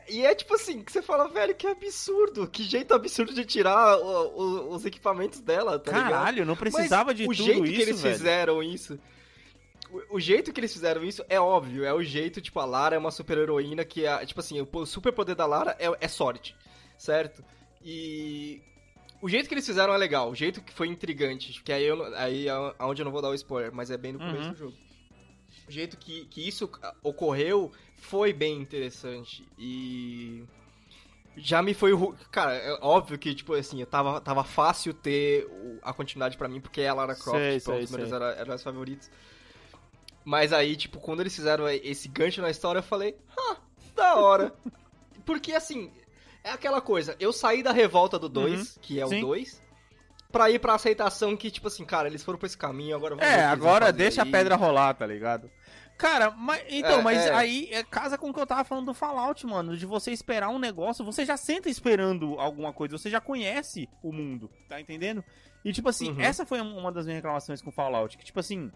[0.08, 3.46] E, e é tipo assim, que você fala, velho, que absurdo, que jeito absurdo de
[3.46, 6.12] tirar o- o- os equipamentos dela, tá ligado?
[6.12, 8.16] Caralho, não precisava Mas de o tudo jeito isso, que eles velho.
[8.16, 9.00] fizeram isso.
[9.90, 11.84] O, o jeito que eles fizeram isso é óbvio.
[11.86, 14.26] É o jeito, tipo, a Lara é uma super heroína que é.
[14.26, 16.56] Tipo assim, o super poder da Lara é, é sorte.
[16.98, 17.44] Certo?
[17.84, 18.62] E.
[19.22, 22.04] O jeito que eles fizeram é legal, o jeito que foi intrigante, que aí, eu,
[22.16, 24.52] aí é onde eu não vou dar o spoiler, mas é bem no começo Uhum.
[24.54, 24.78] do jogo.
[25.68, 26.70] O jeito que, que isso
[27.04, 29.48] ocorreu foi bem interessante.
[29.58, 30.44] E
[31.38, 31.92] já me foi.
[32.32, 35.48] Cara, é óbvio que, tipo assim, eu tava, tava fácil ter
[35.84, 38.10] a continuidade pra mim, porque é a Lara Croft, Sei, tipo, é sei, dos meus
[38.10, 38.18] sei.
[38.18, 39.10] hero- heróis favoritos.
[40.26, 43.58] Mas aí, tipo, quando eles fizeram esse gancho na história, eu falei, ah,
[43.96, 44.54] da hora.
[45.26, 45.92] porque assim,
[46.44, 49.10] é aquela coisa, eu saí da revolta do 2, que é Uhum.
[49.10, 49.18] sim.
[49.24, 49.62] o 2,
[50.32, 53.30] pra ir pra aceitação que, tipo assim, cara, eles foram pra esse caminho, agora vamos
[53.30, 54.32] É, agora deixa a aí.
[54.32, 55.50] pedra rolar, tá ligado?
[55.98, 57.34] Cara, mas, então, É, mas é.
[57.34, 59.78] aí é, casa com o que eu tava falando do Fallout, mano.
[59.78, 64.12] De você esperar um negócio, você já senta esperando alguma coisa, você já conhece o
[64.12, 65.24] mundo, tá entendendo?
[65.64, 66.22] E tipo assim, Uhum.
[66.22, 68.72] essa foi uma das minhas reclamações com o Fallout, que tipo assim,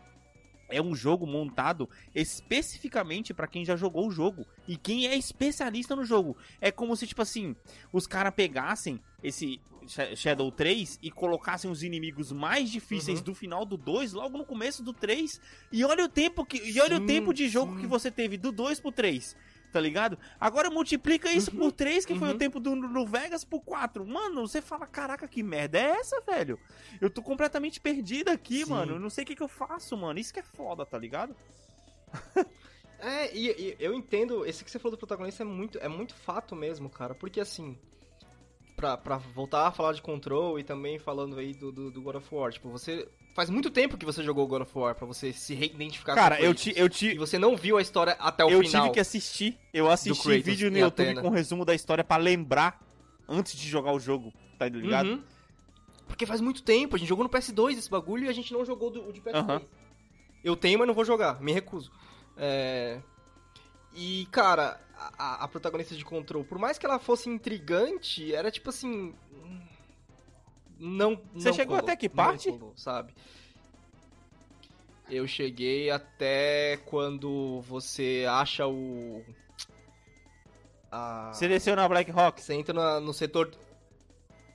[0.69, 5.95] é um jogo montado especificamente pra quem já jogou o jogo e quem é especialista
[5.95, 6.37] no jogo.
[6.61, 7.55] É como se tipo assim,
[7.91, 13.25] os caras pegassem esse Sh- Shadow 3 e colocassem os inimigos mais difíceis Uhum.
[13.25, 15.39] do final do 2 logo no começo do 3
[15.71, 17.81] e olha o tempo que e olha o Sim, tempo de jogo sim.
[17.81, 19.35] que você teve do 2 pro 3.
[19.75, 20.17] Tá ligado?
[20.39, 22.37] Agora multiplica isso por 3, que foi o uhum.
[22.37, 24.07] tempo do, do Vegas, por 4.
[24.07, 26.57] Mano, você fala, caraca, que merda é essa, velho?
[27.01, 28.69] Eu tô completamente perdido aqui, Sim.
[28.69, 28.93] mano.
[28.93, 30.17] Eu não sei o que, que eu faço, mano.
[30.17, 31.35] Isso que é foda, tá ligado?
[32.97, 36.15] É, e, e eu entendo, esse que você falou do protagonista é muito, é muito
[36.15, 37.77] fato mesmo, cara, porque assim,
[38.75, 42.15] pra, pra voltar a falar de Control e também falando aí do, do, do God
[42.15, 45.33] of War, tipo, você faz muito tempo que você jogou God of War pra você
[45.33, 48.43] se reidentificar Cara, com eu te, eu te, E você não viu a história até
[48.45, 48.83] o eu final.
[48.83, 49.59] tive que assistir.
[49.73, 51.21] Eu assisti vídeo no YouTube Atena.
[51.21, 52.81] com resumo da história pra lembrar
[53.27, 55.09] antes de jogar o jogo, tá ligado?
[55.09, 55.23] Uhum.
[56.07, 58.63] Porque faz muito tempo, a gente jogou no PS2 esse bagulho e a gente não
[58.63, 59.35] jogou do, o de PS3.
[59.35, 59.61] Aham.
[60.43, 61.91] Eu tenho, mas não vou jogar, me recuso.
[62.37, 63.01] É...
[63.93, 64.79] E, cara,
[65.17, 69.13] a, a protagonista de Control, por mais que ela fosse intrigante, era tipo assim.
[70.79, 71.19] Não.
[71.33, 72.49] Você não chegou colou, até que parte?
[72.51, 73.13] colou, sabe?
[75.09, 79.23] Eu cheguei até quando você acha o.
[80.91, 81.31] A...
[81.33, 82.41] Você desceu na Black Rock?
[82.41, 83.51] Você entra na- no setor.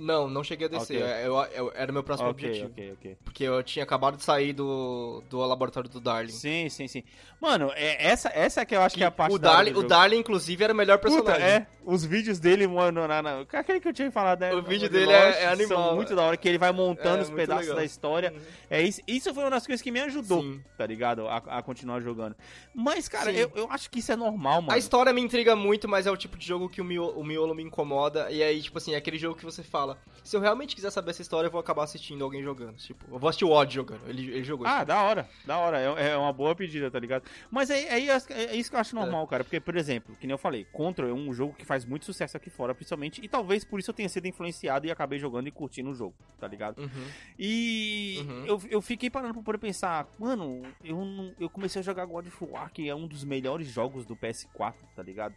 [0.01, 1.03] Não, não cheguei a descer.
[1.03, 1.27] Ok.
[1.27, 1.37] Eu-
[1.67, 2.71] eu- era o meu próximo ok, objetivo.
[2.73, 3.17] ok, ok.
[3.23, 6.33] Porque eu tinha acabado de sair do, do laboratório do Darling.
[6.33, 7.05] Sim, sim, sim.
[7.41, 9.83] Mano, é, essa, essa que eu acho que, é a parte o, Darling, o.
[9.83, 11.47] Darling, inclusive, era o melhor Puta, personagem.
[11.47, 11.67] é.
[11.85, 14.55] Os vídeos dele, mano, na, na, aquele que eu tinha falado, né?
[14.55, 16.17] O vídeo dele é- Lost é animal, São muito é.
[16.17, 17.77] da hora, que ele vai montando É, os pedaços legal.
[17.77, 18.33] da história.
[18.33, 18.41] Uhum.
[18.69, 20.61] É isso, isso foi uma das coisas que me ajudou, Sim.
[20.77, 21.27] tá ligado?
[21.27, 22.37] A, a continuar jogando.
[22.75, 23.39] Mas, cara, Sim.
[23.39, 24.73] eu, eu acho que isso é normal, mano.
[24.73, 27.25] A história me intriga muito, mas é o tipo de jogo que o miolo, o
[27.25, 28.31] miolo me incomoda.
[28.31, 29.90] E aí, tipo assim, é aquele jogo que você fala:
[30.23, 32.77] se eu realmente quiser saber essa história, eu vou acabar assistindo alguém jogando.
[32.77, 34.09] Tipo, eu vou assistir o Odd jogando.
[34.09, 34.87] Ele, ele jogou Ah, isso.
[34.87, 35.79] da hora, da hora.
[36.01, 37.25] É, é uma boa pedida, tá ligado?
[37.51, 39.45] Mas aí, aí é, é isso que eu acho normal, cara.
[39.45, 42.37] Porque, por exemplo, que nem eu falei, Control é um jogo que faz muito sucesso
[42.37, 43.21] aqui fora, principalmente.
[43.25, 46.15] E talvez por isso eu tenha sido influenciado e acabei jogando e curtindo o jogo,
[46.39, 46.79] tá ligado?
[46.81, 47.07] Uhum.
[47.39, 48.45] E Uhum.
[48.47, 52.27] eu, eu fiquei parando pra poder pensar, mano, eu, não- eu comecei a jogar God
[52.27, 55.35] of War, que é um dos melhores jogos do PS4, tá ligado?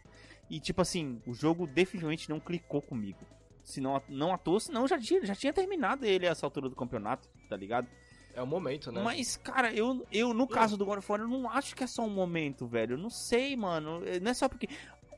[0.50, 3.18] E tipo assim, o jogo definitivamente não clicou comigo.
[3.64, 6.68] Se não, não à toa, senão já tinha, já tinha terminado ele a essa altura
[6.68, 7.88] do campeonato, tá ligado?
[8.34, 9.02] É o momento, né?
[9.02, 11.86] Mas, cara, eu, eu no caso do God of War, eu não acho que é
[11.86, 12.94] só um momento, velho.
[12.94, 14.00] Eu não sei, mano.
[14.20, 14.68] Não é só porque.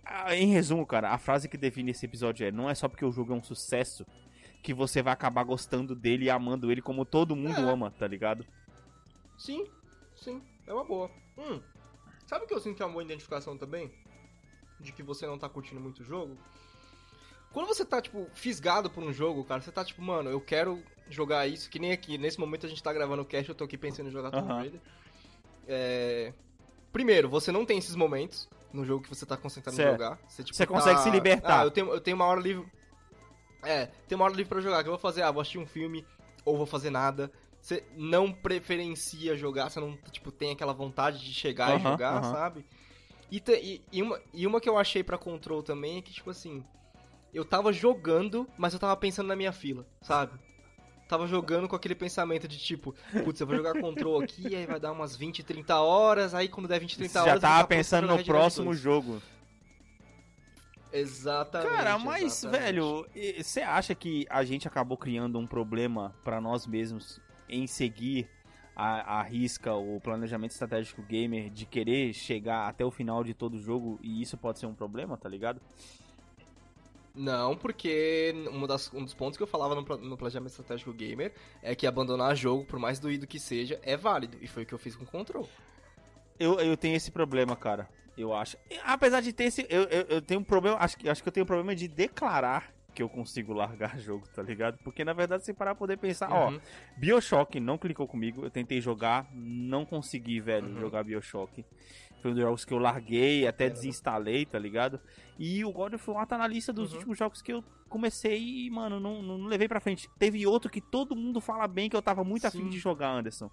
[0.04, 3.04] Ah, Em resumo, cara, a frase que define esse episódio é: não é só porque
[3.04, 4.06] o jogo é um sucesso
[4.62, 7.70] que você vai acabar gostando dele e amando ele como todo mundo É.
[7.72, 8.46] ama, tá ligado?
[9.38, 9.66] Sim,
[10.14, 11.11] sim, é uma boa.
[11.38, 11.61] Hum,
[12.26, 13.90] sabe o que eu sinto que é uma boa identificação também?
[14.78, 16.37] De que você não tá curtindo muito o jogo?
[17.57, 20.83] Quando você tá, tipo, fisgado por um jogo, cara, você tá tipo, mano, eu quero
[21.09, 23.64] jogar isso, que nem aqui, nesse momento a gente tá gravando o cast, eu tô
[23.64, 24.59] aqui pensando em jogar Tomb Aham.
[24.61, 24.81] Raider.
[25.66, 26.35] É...
[26.92, 29.90] Primeiro, você não tem esses momentos no jogo que você tá concentrado em Certo.
[29.92, 30.19] jogar.
[30.29, 31.61] Você, tipo, Você tá- consegue se libertar.
[31.62, 32.66] Ah, eu tenho, eu tenho uma hora livre.
[33.62, 34.83] É, tem uma hora livre pra jogar.
[34.83, 35.23] Que eu vou fazer?
[35.23, 36.05] Ah, vou assistir um filme
[36.45, 37.33] ou vou fazer nada.
[37.59, 42.12] Você não preferencia jogar, você não, tipo, tem aquela vontade de chegar e Aham, jogar,
[42.19, 42.33] aham.
[42.33, 42.66] sabe?
[43.31, 46.12] E, te- e- e uma, e uma que eu achei pra Control também é que,
[46.12, 46.62] tipo assim,
[47.37, 50.33] eu tava jogando, mas eu tava pensando na minha fila, sabe?
[51.07, 54.81] Tava jogando com aquele pensamento de tipo, putz, eu vou jogar Control aqui, aí vai
[54.81, 57.35] dar umas 20, 30 horas, aí quando der 20, 30 Você horas...
[57.35, 58.81] já tava pensando no Red próximo 2.
[58.81, 59.22] jogo.
[60.90, 61.70] Exatamente.
[61.70, 62.64] Cara, mas, exatamente.
[62.64, 63.07] velho,
[63.42, 68.29] você acha que a gente acabou criando um problema pra nós mesmos em seguir
[68.75, 73.55] a, a risca o planejamento estratégico gamer de querer chegar até o final de todo
[73.55, 75.61] o jogo e isso pode ser um problema, tá ligado?
[77.16, 81.33] Não, porque uma das- um dos pontos que eu falava no, no planejamento estratégico gamer
[81.62, 84.37] é que abandonar jogo, por mais doído que seja, é válido.
[84.42, 85.48] E foi o que eu fiz com o Control.
[86.38, 87.88] Eu, eu tenho esse problema, cara.
[88.18, 88.57] Eu acho.
[88.85, 89.66] Apesar de ter esse.
[89.70, 90.76] Eu, eu, eu tenho um problema.
[90.79, 94.26] Acho que, acho que eu tenho um problema de declarar que eu consigo largar jogo,
[94.35, 94.79] tá ligado?
[94.85, 96.61] Porque na verdade, se parar pra poder pensar, ó, Uhum.
[96.98, 98.44] Bioshock não clicou comigo.
[98.44, 100.81] Eu tentei jogar, não consegui, velho, Uhum.
[100.81, 101.64] jogar Bioshock.
[102.27, 104.99] Foi um dos jogos que eu larguei, até desinstalei, tá ligado?
[105.39, 106.97] E o God of War tá na lista dos Uhum.
[106.97, 108.37] últimos jogos que eu comecei
[108.67, 110.09] e, mano, não, não levei pra frente.
[110.19, 112.69] Teve outro que todo mundo fala bem que eu tava muito afim Sim.
[112.71, 113.49] de jogar, Anderson.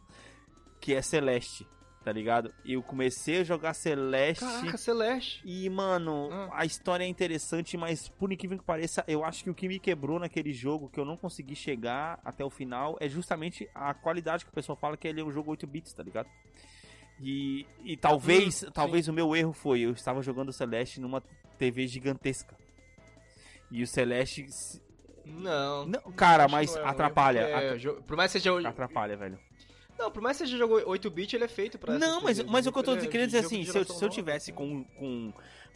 [0.82, 1.68] Que é Celeste,
[2.04, 2.52] tá ligado?
[2.66, 4.40] Eu comecei a jogar Celeste.
[4.44, 5.42] Caraca, Celeste.
[5.46, 6.50] E, mano, Ah.
[6.54, 9.78] a história é interessante, mas por incrível que pareça, eu acho que o que me
[9.80, 14.44] quebrou naquele jogo, que eu não consegui chegar até o final, é justamente a qualidade
[14.46, 16.28] que o pessoal fala que ele é um jogo 8 bits, tá ligado?
[17.20, 21.22] E, e talvez, Hum, talvez o meu erro foi, eu estava jogando o Celeste numa
[21.58, 22.56] TV gigantesca.
[23.72, 24.46] E o Celeste.
[25.26, 25.86] Não.
[25.86, 27.40] Não, cara, mas não é atrapalha.
[27.40, 28.68] é, Por mais que seja.
[28.68, 29.40] Atrapalha, velho.
[29.98, 31.98] Não, por mais que seja jogo 8-bit, ele é feito pra.
[31.98, 34.10] Não, mas, mas o que eu tô é querendo dizer assim, se eu, se eu
[34.10, 35.32] tivesse com, com,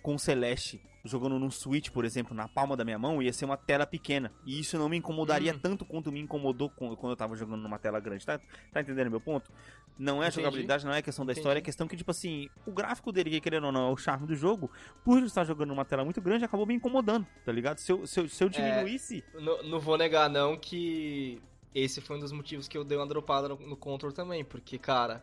[0.07, 3.43] com o Celeste jogando num Switch, por exemplo, na palma da minha mão, ia ser
[3.43, 4.31] uma tela pequena.
[4.45, 5.59] E isso não me incomodaria Hum.
[5.61, 8.25] tanto quanto me incomodou com- quando eu tava jogando numa tela grande.
[8.25, 8.39] Tá,
[8.71, 9.51] tá entendendo meu ponto?
[9.99, 10.35] Não é Entendi.
[10.37, 11.41] jogabilidade, não é a questão da Entendi.
[11.41, 13.97] história, é questão que, tipo assim, o gráfico dele, que querendo ou não, é o
[13.97, 14.71] charme do jogo,
[15.03, 17.79] por estar jogando numa tela muito grande, acabou me incomodando, tá ligado?
[17.79, 19.25] Se eu, se eu, se eu diminuísse.
[19.33, 21.41] Não, não vou negar, não, que
[21.75, 24.77] esse foi um dos motivos que eu dei uma dropada no, no Control também, porque,
[24.77, 25.21] cara,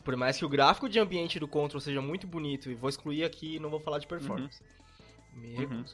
[0.00, 3.24] por mais que o gráfico de ambiente do Control seja muito bonito, e vou excluir
[3.24, 4.62] aqui e não vou falar de performance.
[5.34, 5.84] Me Uhum.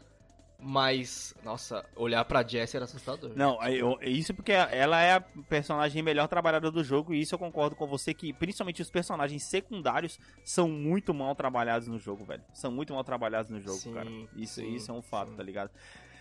[0.60, 3.30] Mas, nossa, olhar pra Jessie era assustador.
[3.36, 7.38] Não, eu, isso porque ela é a personagem melhor trabalhada do jogo, e isso eu
[7.38, 12.42] concordo com você que, principalmente os personagens secundários, são muito mal trabalhados no jogo, velho.
[12.52, 14.10] São muito mal trabalhados no jogo, Sim, cara.
[14.34, 15.36] Isso, sim, isso é um fato, sim.
[15.36, 15.70] tá ligado?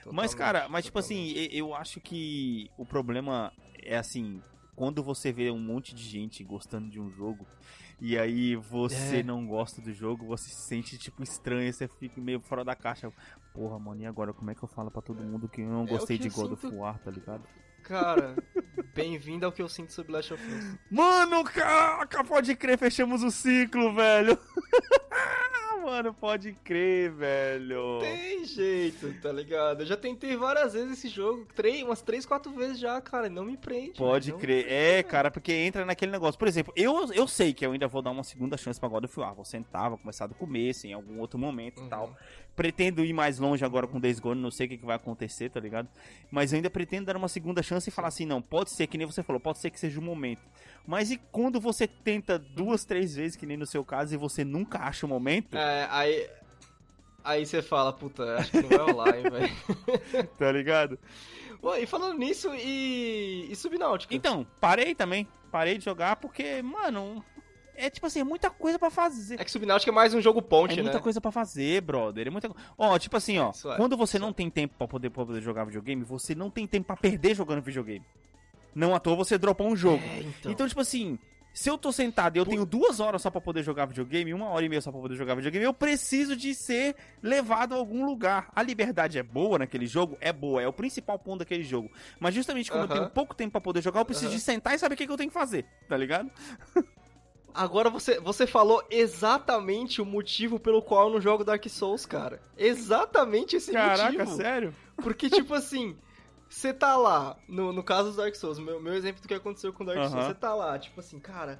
[0.04, 1.32] Totalmente, Mas, cara, mas tipo totalmente.
[1.40, 4.40] assim, e- eu acho que o problema é assim,
[4.78, 7.46] quando você vê um monte de gente gostando de um jogo
[8.00, 9.24] e aí você É.
[9.24, 13.12] não gosta do jogo, você se sente tipo estranho, você fica meio fora da caixa.
[13.56, 15.84] Porra, mano, e agora como é que eu falo pra todo mundo que eu não
[15.84, 17.44] É gostei que de God of sinto- War, tá ligado?
[17.88, 18.36] Cara,
[18.94, 20.78] bem-vindo ao que eu sinto sobre Last of Us.
[20.92, 24.38] Mano, caraca, pode crer, fechamos o ciclo, velho.
[25.86, 28.00] Mano, pode crer, velho.
[28.02, 29.84] Tem jeito, tá ligado?
[29.84, 33.30] Eu já tentei várias vezes esse jogo, três, umas três, quatro vezes já, cara, e
[33.30, 33.94] não me prende.
[33.98, 34.70] Pode não- crer.
[34.70, 36.38] É, cara, porque entra naquele negócio.
[36.38, 39.06] Por exemplo, eu, eu sei que eu ainda vou dar uma segunda chance pra God
[39.06, 39.34] of War.
[39.34, 41.90] Vou sentar, vou começar do começo, em algum outro momento e Uhum.
[41.90, 42.18] tal.
[42.58, 45.50] Pretendo ir mais longe agora com Days Gone, não sei o que, que vai acontecer,
[45.50, 45.88] tá ligado?
[46.32, 48.98] Mas eu ainda pretendo dar uma segunda chance e falar assim, não, pode ser, que
[48.98, 50.42] nem você falou, pode ser que seja o momento.
[50.86, 54.44] Mas e quando você tenta duas, três vezes, que nem no seu caso, e você
[54.44, 56.28] nunca acha o momento, É, aí.
[57.24, 60.28] Aí você fala, puta, acho que não vai rolar, hein, velho.
[60.40, 60.98] tá ligado?
[61.62, 63.48] Pô, e falando nisso, e.
[63.52, 64.16] E Subnáutica?
[64.16, 65.28] Então, parei também.
[65.52, 67.24] Parei de jogar porque, mano,
[67.78, 69.40] é tipo assim, é muita coisa pra fazer.
[69.40, 71.04] É que Subnáutica é mais um jogo ponte, É muita né?
[71.04, 72.28] coisa pra fazer, brother.
[72.28, 72.50] É muita...
[72.78, 73.52] Ó, tipo assim, ó.
[73.52, 76.50] É, quando você isso não tem tempo pra poder, pra poder jogar videogame, você não
[76.50, 78.04] tem tempo pra perder jogando videogame.
[78.76, 80.04] Não à toa você dropar um jogo.
[80.04, 80.52] É, então.
[80.52, 81.18] Então, tipo assim,
[81.54, 84.32] se eu tô sentado e eu Pu- tenho duas horas só pra poder jogar videogame,
[84.34, 87.78] uma hora e meia só pra poder jogar videogame, eu preciso de ser levado a
[87.78, 88.50] algum lugar.
[88.56, 90.16] A liberdade é boa naquele jogo?
[90.22, 91.92] É boa, é o principal ponto daquele jogo.
[92.20, 92.96] Mas justamente como eu Aham.
[93.00, 94.36] tenho pouco tempo pra poder jogar, eu preciso Aham.
[94.36, 96.30] de sentar e saber o que, que eu tenho que fazer, tá ligado?
[97.58, 102.40] Agora você, você falou exatamente o motivo pelo qual eu não jogo Dark Souls, cara.
[102.56, 104.38] Exatamente esse Caraca, motivo.
[104.38, 104.76] sério?
[105.02, 105.98] Porque, tipo assim,
[106.48, 109.74] você tá lá, no, no caso do Dark Souls, meu, meu exemplo do que aconteceu
[109.74, 110.26] com o Dark Souls, Aham.
[110.26, 111.60] você tá lá, tipo assim, cara,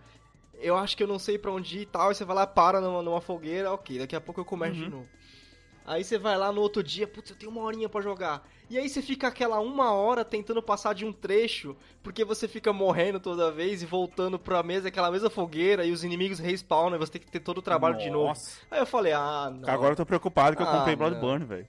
[0.60, 2.46] eu acho que eu não sei pra onde ir e tal, e você vai lá,
[2.46, 4.92] para numa, numa fogueira, ok, daqui a pouco eu começo de Uhum.
[4.92, 5.10] novo.
[5.84, 8.48] Aí você vai lá no outro dia, putz, eu tenho uma horinha pra jogar.
[8.70, 12.74] E aí você fica aquela uma hora tentando passar de um trecho, porque você fica
[12.74, 17.00] morrendo toda vez e voltando pra mesa, aquela mesma fogueira, e os inimigos respawnam, e
[17.00, 18.28] você tem que ter todo o trabalho de novo.
[18.28, 18.60] Nossa.
[18.70, 19.70] Aí eu falei, ah, não.
[19.70, 20.96] Agora eu tô preocupado que eu Ah, comprei.
[20.98, 21.68] Bloodborne, velho.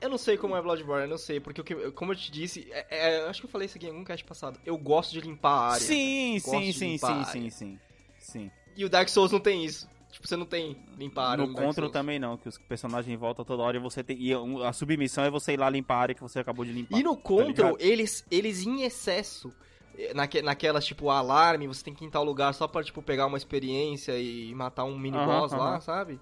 [0.00, 2.86] Eu não sei como é Bloodborne, eu não sei, porque como eu te disse, é-
[2.90, 4.58] é- acho que eu falei isso aqui em algum cast passado.
[4.66, 5.80] Eu gosto de limpar a área.
[5.80, 7.78] Sim, sim, sim, sim, sim, sim.
[8.18, 8.50] Sim.
[8.76, 9.88] E o Dark Souls não tem isso.
[10.12, 13.18] Tipo, você não tem limpar a área No Dark Control também não, que os personagens
[13.18, 14.16] voltam toda hora e você tem.
[14.20, 14.30] E
[14.62, 16.98] a submissão é você ir lá limpar a área que você acabou de limpar.
[16.98, 17.76] E no Control, ligado?
[17.80, 19.50] eles, eles em excesso,
[19.98, 23.00] eh, naque, naquelas, tipo, alarme, você tem que ir em tal lugar só pra, tipo,
[23.00, 26.20] pegar uma experiência e matar um mini Aham, boss lá, sabe?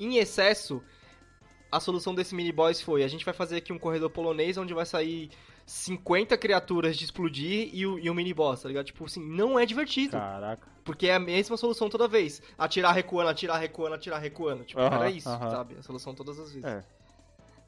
[0.00, 0.82] Em excesso,
[1.70, 4.72] a solução desse mini boss foi, a gente vai fazer aqui um corredor polonês onde
[4.72, 5.28] vai sair
[5.68, 8.86] 50 criaturas de explodir e o, e o mini boss, tá ligado?
[8.86, 10.12] Tipo assim, não é divertido.
[10.12, 10.66] Caraca.
[10.82, 12.40] Porque é a mesma solução toda vez.
[12.56, 14.64] Atirar recuando, atirar recuando, atirar recuando.
[14.64, 15.50] Tipo, Aham, era isso, aham.
[15.50, 15.76] sabe?
[15.78, 16.64] A solução todas as vezes.
[16.64, 16.82] É.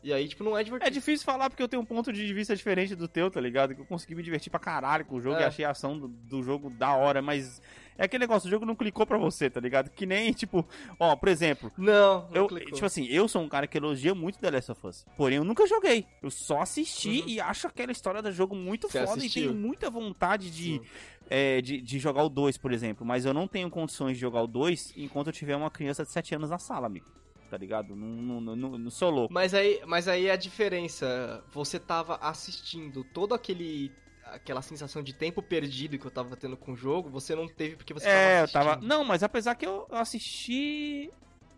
[0.03, 0.89] E aí, tipo, não é divertido.
[0.89, 3.75] É difícil falar porque eu tenho um ponto de vista diferente do teu, tá ligado?
[3.75, 5.43] Que eu consegui me divertir pra caralho com o jogo É.
[5.43, 7.61] e achei a ação do, do jogo da hora, mas
[8.01, 9.91] é aquele negócio, o jogo não clicou pra você, tá ligado?
[9.91, 10.67] Que nem, tipo,
[10.99, 12.73] ó, por exemplo, Não, não eu, clicou.
[12.73, 15.07] tipo assim, eu sou um cara que elogia muito The Last of Us.
[15.17, 16.07] Porém, eu nunca joguei.
[16.23, 17.29] Eu só assisti Uhum.
[17.29, 19.43] e acho aquela história do jogo muito Você foda assistiu?
[19.43, 20.81] e tenho muita vontade de, Sim.
[21.29, 23.05] é, de, de jogar o 2, por exemplo.
[23.07, 26.11] Mas eu não tenho condições de jogar o 2 enquanto eu tiver uma criança de
[26.11, 27.07] 7 anos na sala, amigo.
[27.51, 27.97] Tá ligado?
[27.97, 29.35] Não, não, não, não, não sou louco.
[29.35, 31.43] Mas aí, mas aí é a diferença.
[31.53, 33.91] Você tava assistindo todo aquele.
[34.35, 37.77] Aquela sensação de tempo perdido que eu tava tendo com o jogo, você não teve
[37.77, 38.71] porque você É, eu tava tava.
[38.73, 38.89] assistindo.
[38.89, 41.11] Não, mas apesar que eu assisti.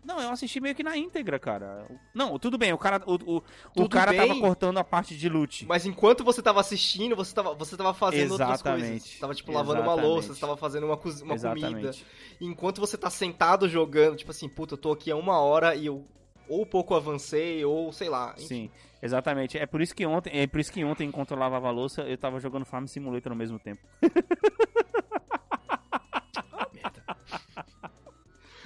[0.05, 1.87] Não, eu assisti meio que na íntegra, cara.
[2.13, 3.43] Não, tudo bem, o cara, o, o,
[3.83, 4.41] o cara tava bem.
[4.41, 5.65] cortando a parte de loot.
[5.65, 8.81] Mas enquanto você tava assistindo, você tava, você tava fazendo outras coisas.
[8.81, 9.13] Exatamente.
[9.13, 10.05] Você tava, tipo, lavando uma Exatamente.
[10.11, 11.33] louça, você tava fazendo uma, uma comida.
[11.35, 12.05] Exatamente.
[12.41, 15.85] Enquanto você tá sentado jogando, tipo assim, puta, eu tô aqui há uma hora e
[15.85, 16.05] eu
[16.47, 18.33] ou pouco avancei, ou sei lá.
[18.37, 18.47] enfim.
[18.47, 18.71] Sim,
[19.01, 19.57] exatamente.
[19.57, 22.01] É por isso que ontem, é por isso que ontem, enquanto eu lavava a louça,
[22.03, 23.81] eu tava jogando Farm Simulator ao mesmo tempo.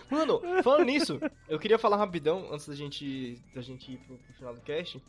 [0.09, 1.19] Mano, falando nisso,
[1.49, 5.01] eu queria falar rapidão, antes da gente, da gente ir pro, pro final do cast.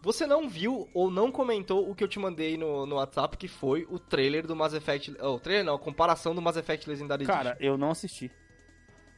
[0.00, 3.48] Você não viu ou não comentou o que eu te mandei no, no WhatsApp, que
[3.48, 5.16] foi o trailer do Mass Effect...
[5.20, 8.30] Oh, o trailer não, a comparação do Mass Effect Legendary Cara, eu não assisti.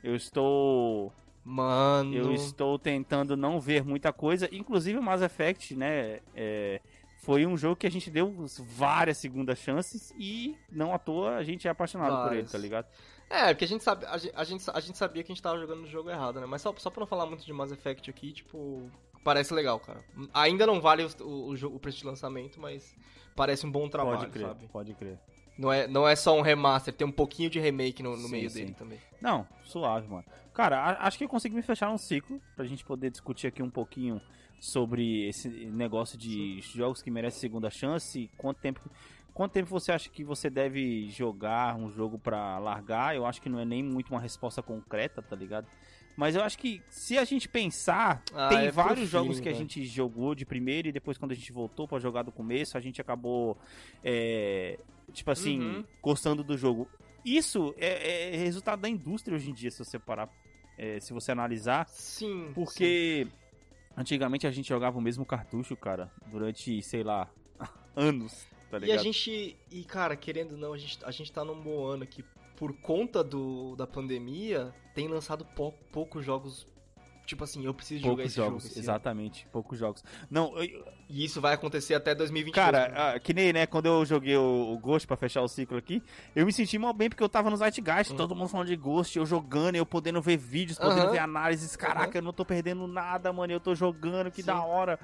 [0.03, 1.12] Eu estou.
[1.45, 2.14] Mano...
[2.14, 4.49] Eu estou tentando não ver muita coisa.
[4.53, 6.20] Inclusive o Mass Effect, né?
[6.34, 6.80] é,
[7.22, 11.45] foi um jogo que a gente deu várias segundas chances e não à toa a
[11.45, 12.28] gente é apaixonado várias.
[12.28, 12.86] por ele, tá ligado?
[13.28, 15.59] É, porque a gente, sabe, a, a, gente, a gente sabia que a gente tava
[15.59, 16.47] jogando no jogo errado, né?
[16.47, 18.91] Mas só, só pra não falar muito de Mass Effect aqui, tipo,
[19.22, 20.03] parece legal, cara.
[20.34, 22.93] Ainda não vale o, o, o, o preço de lançamento, mas
[23.36, 24.68] parece um bom trabalho, pode crer, sabe?
[24.68, 25.18] Pode crer.
[25.61, 28.31] Não é, não é só um remaster, tem um pouquinho de remake no, no sim,
[28.31, 28.61] meio sim.
[28.61, 28.99] dele também.
[29.21, 30.25] Não, suave, mano.
[30.55, 33.69] Cara, acho que eu consegui me fechar um ciclo pra gente poder discutir aqui um
[33.69, 34.21] pouquinho
[34.59, 36.79] sobre esse negócio de sim.
[36.79, 38.81] jogos que merecem segunda chance, quanto tempo
[39.33, 43.15] Quanto tempo você acha que você deve jogar um jogo para largar?
[43.15, 45.67] Eu acho que não é nem muito uma resposta concreta, tá ligado?
[46.21, 49.55] Mas eu acho que se a gente pensar, ah, tem é vários jogos que a
[49.55, 52.81] gente jogou de primeiro e depois quando a gente voltou para jogar do começo, a
[52.81, 53.57] gente acabou,
[54.05, 54.79] é,
[55.14, 55.85] tipo assim, uhum.
[56.03, 56.87] gostando do jogo.
[57.25, 60.29] Isso é, é, resultado da indústria hoje em dia, se você parar,
[60.77, 61.89] é, se você analisar.
[61.89, 62.53] Sim.
[62.55, 63.33] Porque sim.
[63.97, 67.31] antigamente a gente jogava o mesmo cartucho, cara, durante, sei lá,
[67.97, 68.47] anos.
[68.71, 69.57] Tá e a gente.
[69.71, 72.23] E, cara, querendo ou não, a gente, a gente tá num bom ano que,
[72.61, 76.69] por conta do, da pandemia, tem lançado pou, poucos jogos
[77.25, 78.79] Tipo assim, eu preciso poucos jogar esse jogos, jogo.
[78.81, 79.53] exatamente, ano.
[79.53, 80.05] poucos jogos.
[80.29, 80.85] Não, eu...
[81.09, 82.53] E isso vai acontecer até 2022.
[82.53, 83.21] Cara, né?
[83.21, 86.03] que nem, né, quando eu joguei o, o Ghost pra fechar o ciclo aqui,
[86.35, 88.17] eu me senti mal bem porque eu tava no Zeitgeist, uhum.
[88.17, 91.13] todo mundo falando de Ghost, eu jogando, eu podendo ver vídeos, podendo uhum.
[91.13, 91.77] ver análises.
[91.77, 92.17] Caraca, uhum.
[92.17, 94.47] eu não tô perdendo nada, mano, eu tô jogando, que Sim.
[94.49, 94.99] da hora.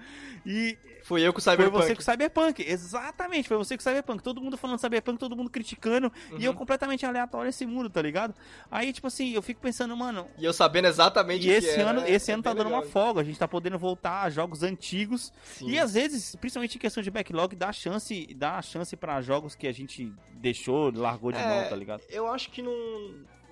[0.45, 0.77] E.
[1.07, 1.71] Foi eu com o Cyberpunk.
[1.71, 4.25] Foi você com o Cyberpunk, exatamente, foi você com o Cyberpunk.
[4.25, 6.57] Todo mundo falando Cyberpunk, todo mundo criticando, e eu uhum.
[6.57, 8.35] completamente aleatório esse mundo, tá ligado?
[8.69, 10.27] Aí, tipo assim, eu fico pensando, mano.
[10.37, 12.81] E eu sabendo exatamente e esse ano, é, esse é ano tá dando legal.
[12.81, 15.33] uma folga, a gente tá podendo voltar a jogos antigos.
[15.45, 15.69] Sim.
[15.69, 19.69] E às vezes, principalmente em questão de backlog, dá chance, dá chance para jogos que
[19.69, 22.03] a gente deixou, largou de é, mão, tá ligado?
[22.11, 22.75] Eu acho que não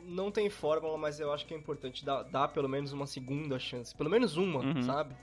[0.02, 3.60] não tem fórmula, mas eu acho que é importante dar, dar pelo menos uma segunda
[3.60, 4.82] chance, pelo menos uma, uhum.
[4.82, 5.14] sabe?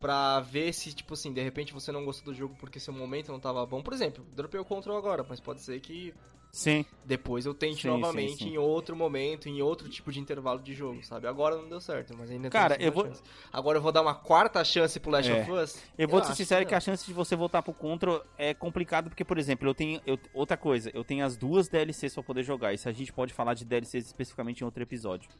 [0.00, 3.32] Pra ver se, tipo assim, de repente você não gostou do jogo porque seu momento
[3.32, 3.82] não tava bom.
[3.82, 6.14] Por exemplo, dropei o control agora, mas pode ser que
[6.50, 6.84] Sim.
[7.04, 8.48] Depois eu tente sim, novamente sim, sim.
[8.54, 11.26] em outro momento, em outro tipo de intervalo de jogo, sabe?
[11.26, 13.06] Agora não deu certo, mas ainda Cara, eu vou.
[13.06, 13.22] Chance.
[13.52, 15.42] Agora eu vou dar uma quarta chance pro Last é.
[15.42, 15.82] of Us.
[15.96, 18.54] Eu vou eu ser sincero que, que, a chance de você voltar pro Control é
[18.54, 20.00] complicado, porque, por exemplo, eu tenho.
[20.06, 20.18] Eu...
[20.32, 22.72] Outra coisa, eu tenho as duas DLCs pra poder jogar.
[22.72, 25.30] Isso a gente pode falar de DLCs especificamente em outro episódio.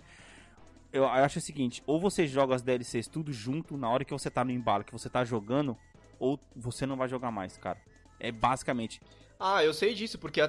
[0.93, 4.30] Eu acho o seguinte, ou você joga as DLCs tudo junto na hora que você
[4.30, 5.76] tá no embalo, que você tá jogando,
[6.18, 7.78] ou você não vai jogar mais, cara.
[8.18, 9.01] É basicamente.
[9.39, 10.41] Ah, eu sei disso, porque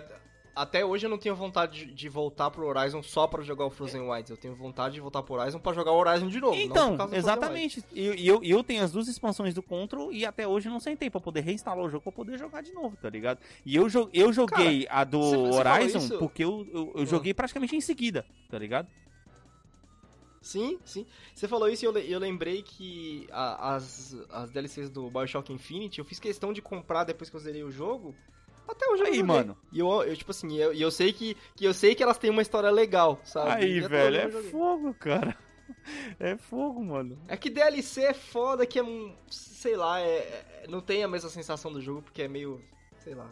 [0.55, 3.69] até hoje eu não tenho vontade de, de voltar pro Horizon só para jogar o
[3.69, 4.29] Frozen Wilds.
[4.29, 6.55] Eu tenho vontade de voltar pro Horizon para jogar o Horizon de novo.
[6.55, 7.83] Então, exatamente.
[7.93, 11.09] E eu, eu, eu, tenho as duas expansões do Control e até hoje não sentei
[11.09, 13.39] para poder reinstalar o jogo para poder jogar de novo, tá ligado?
[13.65, 17.33] E eu, eu joguei Cara, a do você, Horizon você porque eu, eu, eu joguei
[17.33, 18.87] praticamente em seguida, tá ligado?
[20.41, 21.05] Sim, sim.
[21.35, 25.99] Você falou isso e eu, eu lembrei que a, as, as DLCs do Bioshock Infinite
[25.99, 28.15] eu fiz questão de comprar depois que eu zerei o jogo
[28.71, 29.57] até hoje Aí, mano.
[29.71, 32.29] E eu, eu, tipo assim, eu, eu sei que, que eu sei que elas têm
[32.29, 33.63] uma história legal, sabe?
[33.63, 35.37] Aí, velho, é fogo, cara.
[36.19, 37.17] É fogo, mano.
[37.27, 38.83] É que DLC é foda, que é,
[39.29, 40.17] sei lá, é,
[40.63, 42.59] é, não tem a mesma sensação do jogo, porque é meio,
[42.99, 43.29] sei lá.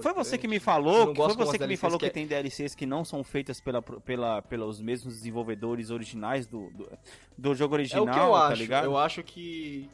[0.00, 2.86] Foi você que me falou, foi você que me falou que, que tem DLCs que
[2.86, 6.88] não são feitas pela, pela, pelos mesmos desenvolvedores originais do, do,
[7.36, 8.62] do jogo original, é o que eu tá acho.
[8.62, 8.84] ligado?
[8.84, 9.90] Eu acho que...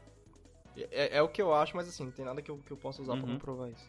[0.76, 2.76] É, é, o que eu acho, mas assim, não tem nada que eu, que eu
[2.76, 3.22] possa usar uhum.
[3.22, 3.88] pra comprovar isso.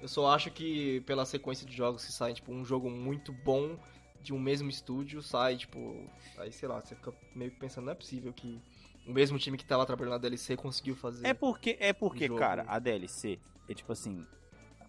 [0.00, 3.78] Eu só acho que pela sequência de jogos que saem, tipo, um jogo muito bom
[4.20, 6.08] de um mesmo estúdio sai, tipo.
[6.38, 8.60] Aí sei lá, você fica meio que pensando, não é possível que
[9.06, 11.26] o mesmo time que tava trabalhando na DLC conseguiu fazer.
[11.26, 13.38] É porque, é porque, um cara, a DLC
[13.68, 14.26] é tipo assim.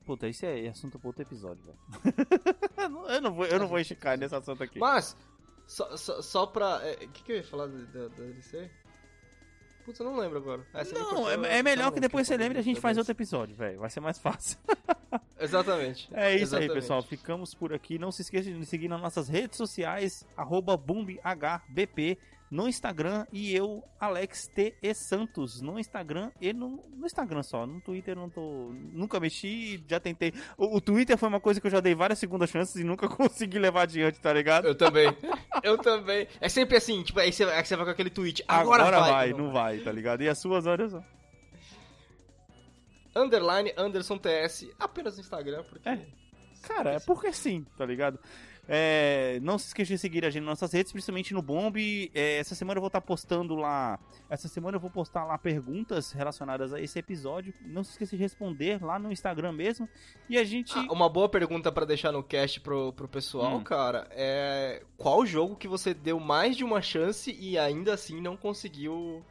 [0.05, 1.79] Puta, isso é assunto pra outro episódio, velho.
[3.09, 4.77] eu não vou, eu não vou esticar nesse assunto aqui.
[4.77, 5.17] Mas,
[5.65, 6.77] só, só, só pra.
[6.77, 8.69] O é, que, que eu ia falar da, DLC?
[9.83, 10.65] Putz, eu não lembro agora.
[10.73, 13.55] É, não, é, é, melhor que depois você lembre e a gente faz outro episódio,
[13.55, 13.79] velho.
[13.79, 14.57] Vai ser mais fácil.
[15.39, 16.09] Exatamente.
[16.13, 16.71] É isso Exatamente.
[16.71, 17.03] aí, pessoal.
[17.03, 17.99] Ficamos por aqui.
[17.99, 22.17] Não se esqueça de nos seguir nas nossas redes sociais, BoomHBP
[22.49, 24.75] no Instagram e eu, Alex T.
[24.81, 27.65] E Santos, no Instagram e no, no Instagram só.
[27.65, 28.71] No Twitter não tô.
[28.91, 30.33] Nunca mexi, já tentei.
[30.57, 33.07] O, o, Twitter foi uma coisa que eu já dei várias segundas chances e nunca
[33.09, 34.67] consegui levar adiante, tá ligado?
[34.67, 35.15] Eu também.
[35.63, 36.27] eu também.
[36.39, 38.43] É sempre assim, tipo, aí você, aí você vai com aquele tweet.
[38.47, 39.11] Agora, Agora vai.
[39.11, 40.21] vai não, não vai, tá ligado?
[40.21, 41.03] E as suas, olha só
[43.15, 45.87] underline Anderson TS apenas no Instagram, porque.
[45.87, 46.05] É.
[46.63, 48.19] Cara, é porque sim, tá ligado?
[48.67, 51.77] É, não se esqueça de seguir a gente nas nossas redes, principalmente no Bomb.
[52.13, 53.99] É, essa semana eu vou estar tá postando lá.
[54.29, 57.53] Essa semana eu vou postar lá perguntas relacionadas a esse episódio.
[57.61, 59.87] Não se esqueça de responder lá no Instagram mesmo.
[60.27, 60.73] E a gente.
[60.75, 63.63] Ah, uma boa pergunta para deixar no cast pro, pro pessoal, hum.
[63.63, 68.35] cara, é qual jogo que você deu mais de uma chance e ainda assim não
[68.35, 69.23] conseguiu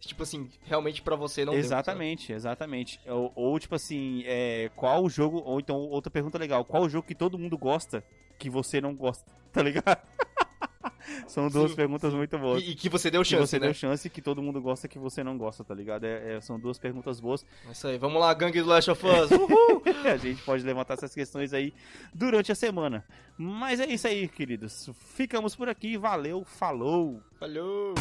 [0.00, 3.00] tipo assim, realmente pra você não Exatamente, deu, exatamente.
[3.06, 5.40] Ou, ou, tipo assim, é, qual o jogo.
[5.44, 8.02] Ou então, outra pergunta legal: qual o jogo que todo mundo gosta
[8.42, 9.30] que você não gosta?
[9.52, 10.02] Tá ligado?
[11.28, 12.16] São duas sim, perguntas sim.
[12.16, 12.60] muito boas.
[12.60, 13.66] E, e, que você deu chance, que você né?
[13.66, 16.04] deu chance que todo mundo gosta que você não gosta, tá ligado?
[16.04, 17.46] É, é, são duas perguntas boas.
[17.68, 19.30] É isso aí, vamos lá, gangue do Last of Us.
[19.30, 19.82] Uhul!
[20.04, 21.72] a gente pode levantar essas questões aí
[22.12, 23.04] durante a semana.
[23.38, 24.90] Mas é isso aí, queridos.
[25.14, 25.96] Ficamos por aqui.
[25.96, 27.22] Valeu, falou!
[27.38, 27.94] Falou!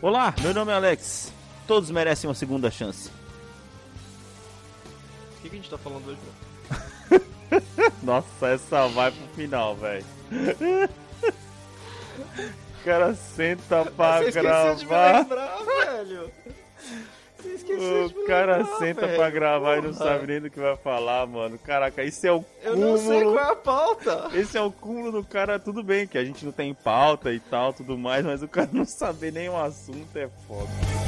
[0.00, 1.32] Olá, meu nome é Alex.
[1.66, 3.10] Todos merecem uma segunda chance.
[5.38, 6.18] O que, que a gente tá falando hoje,
[8.02, 10.04] Nossa, essa vai pro final, velho.
[12.80, 14.74] O cara senta pra Você gravar.
[14.76, 16.30] De me lembrar, velho.
[18.14, 19.16] O cara senta velho.
[19.16, 19.78] pra gravar Porra.
[19.78, 21.58] e não sabe nem do que vai falar, mano.
[21.58, 22.62] Caraca, isso é o cúmulo.
[22.62, 24.30] Eu não sei qual é a pauta.
[24.34, 27.38] Esse é o cúmulo do cara, tudo bem, que a gente não tem pauta e
[27.40, 31.07] tal, tudo mais, mas o cara não saber nenhum assunto é foda.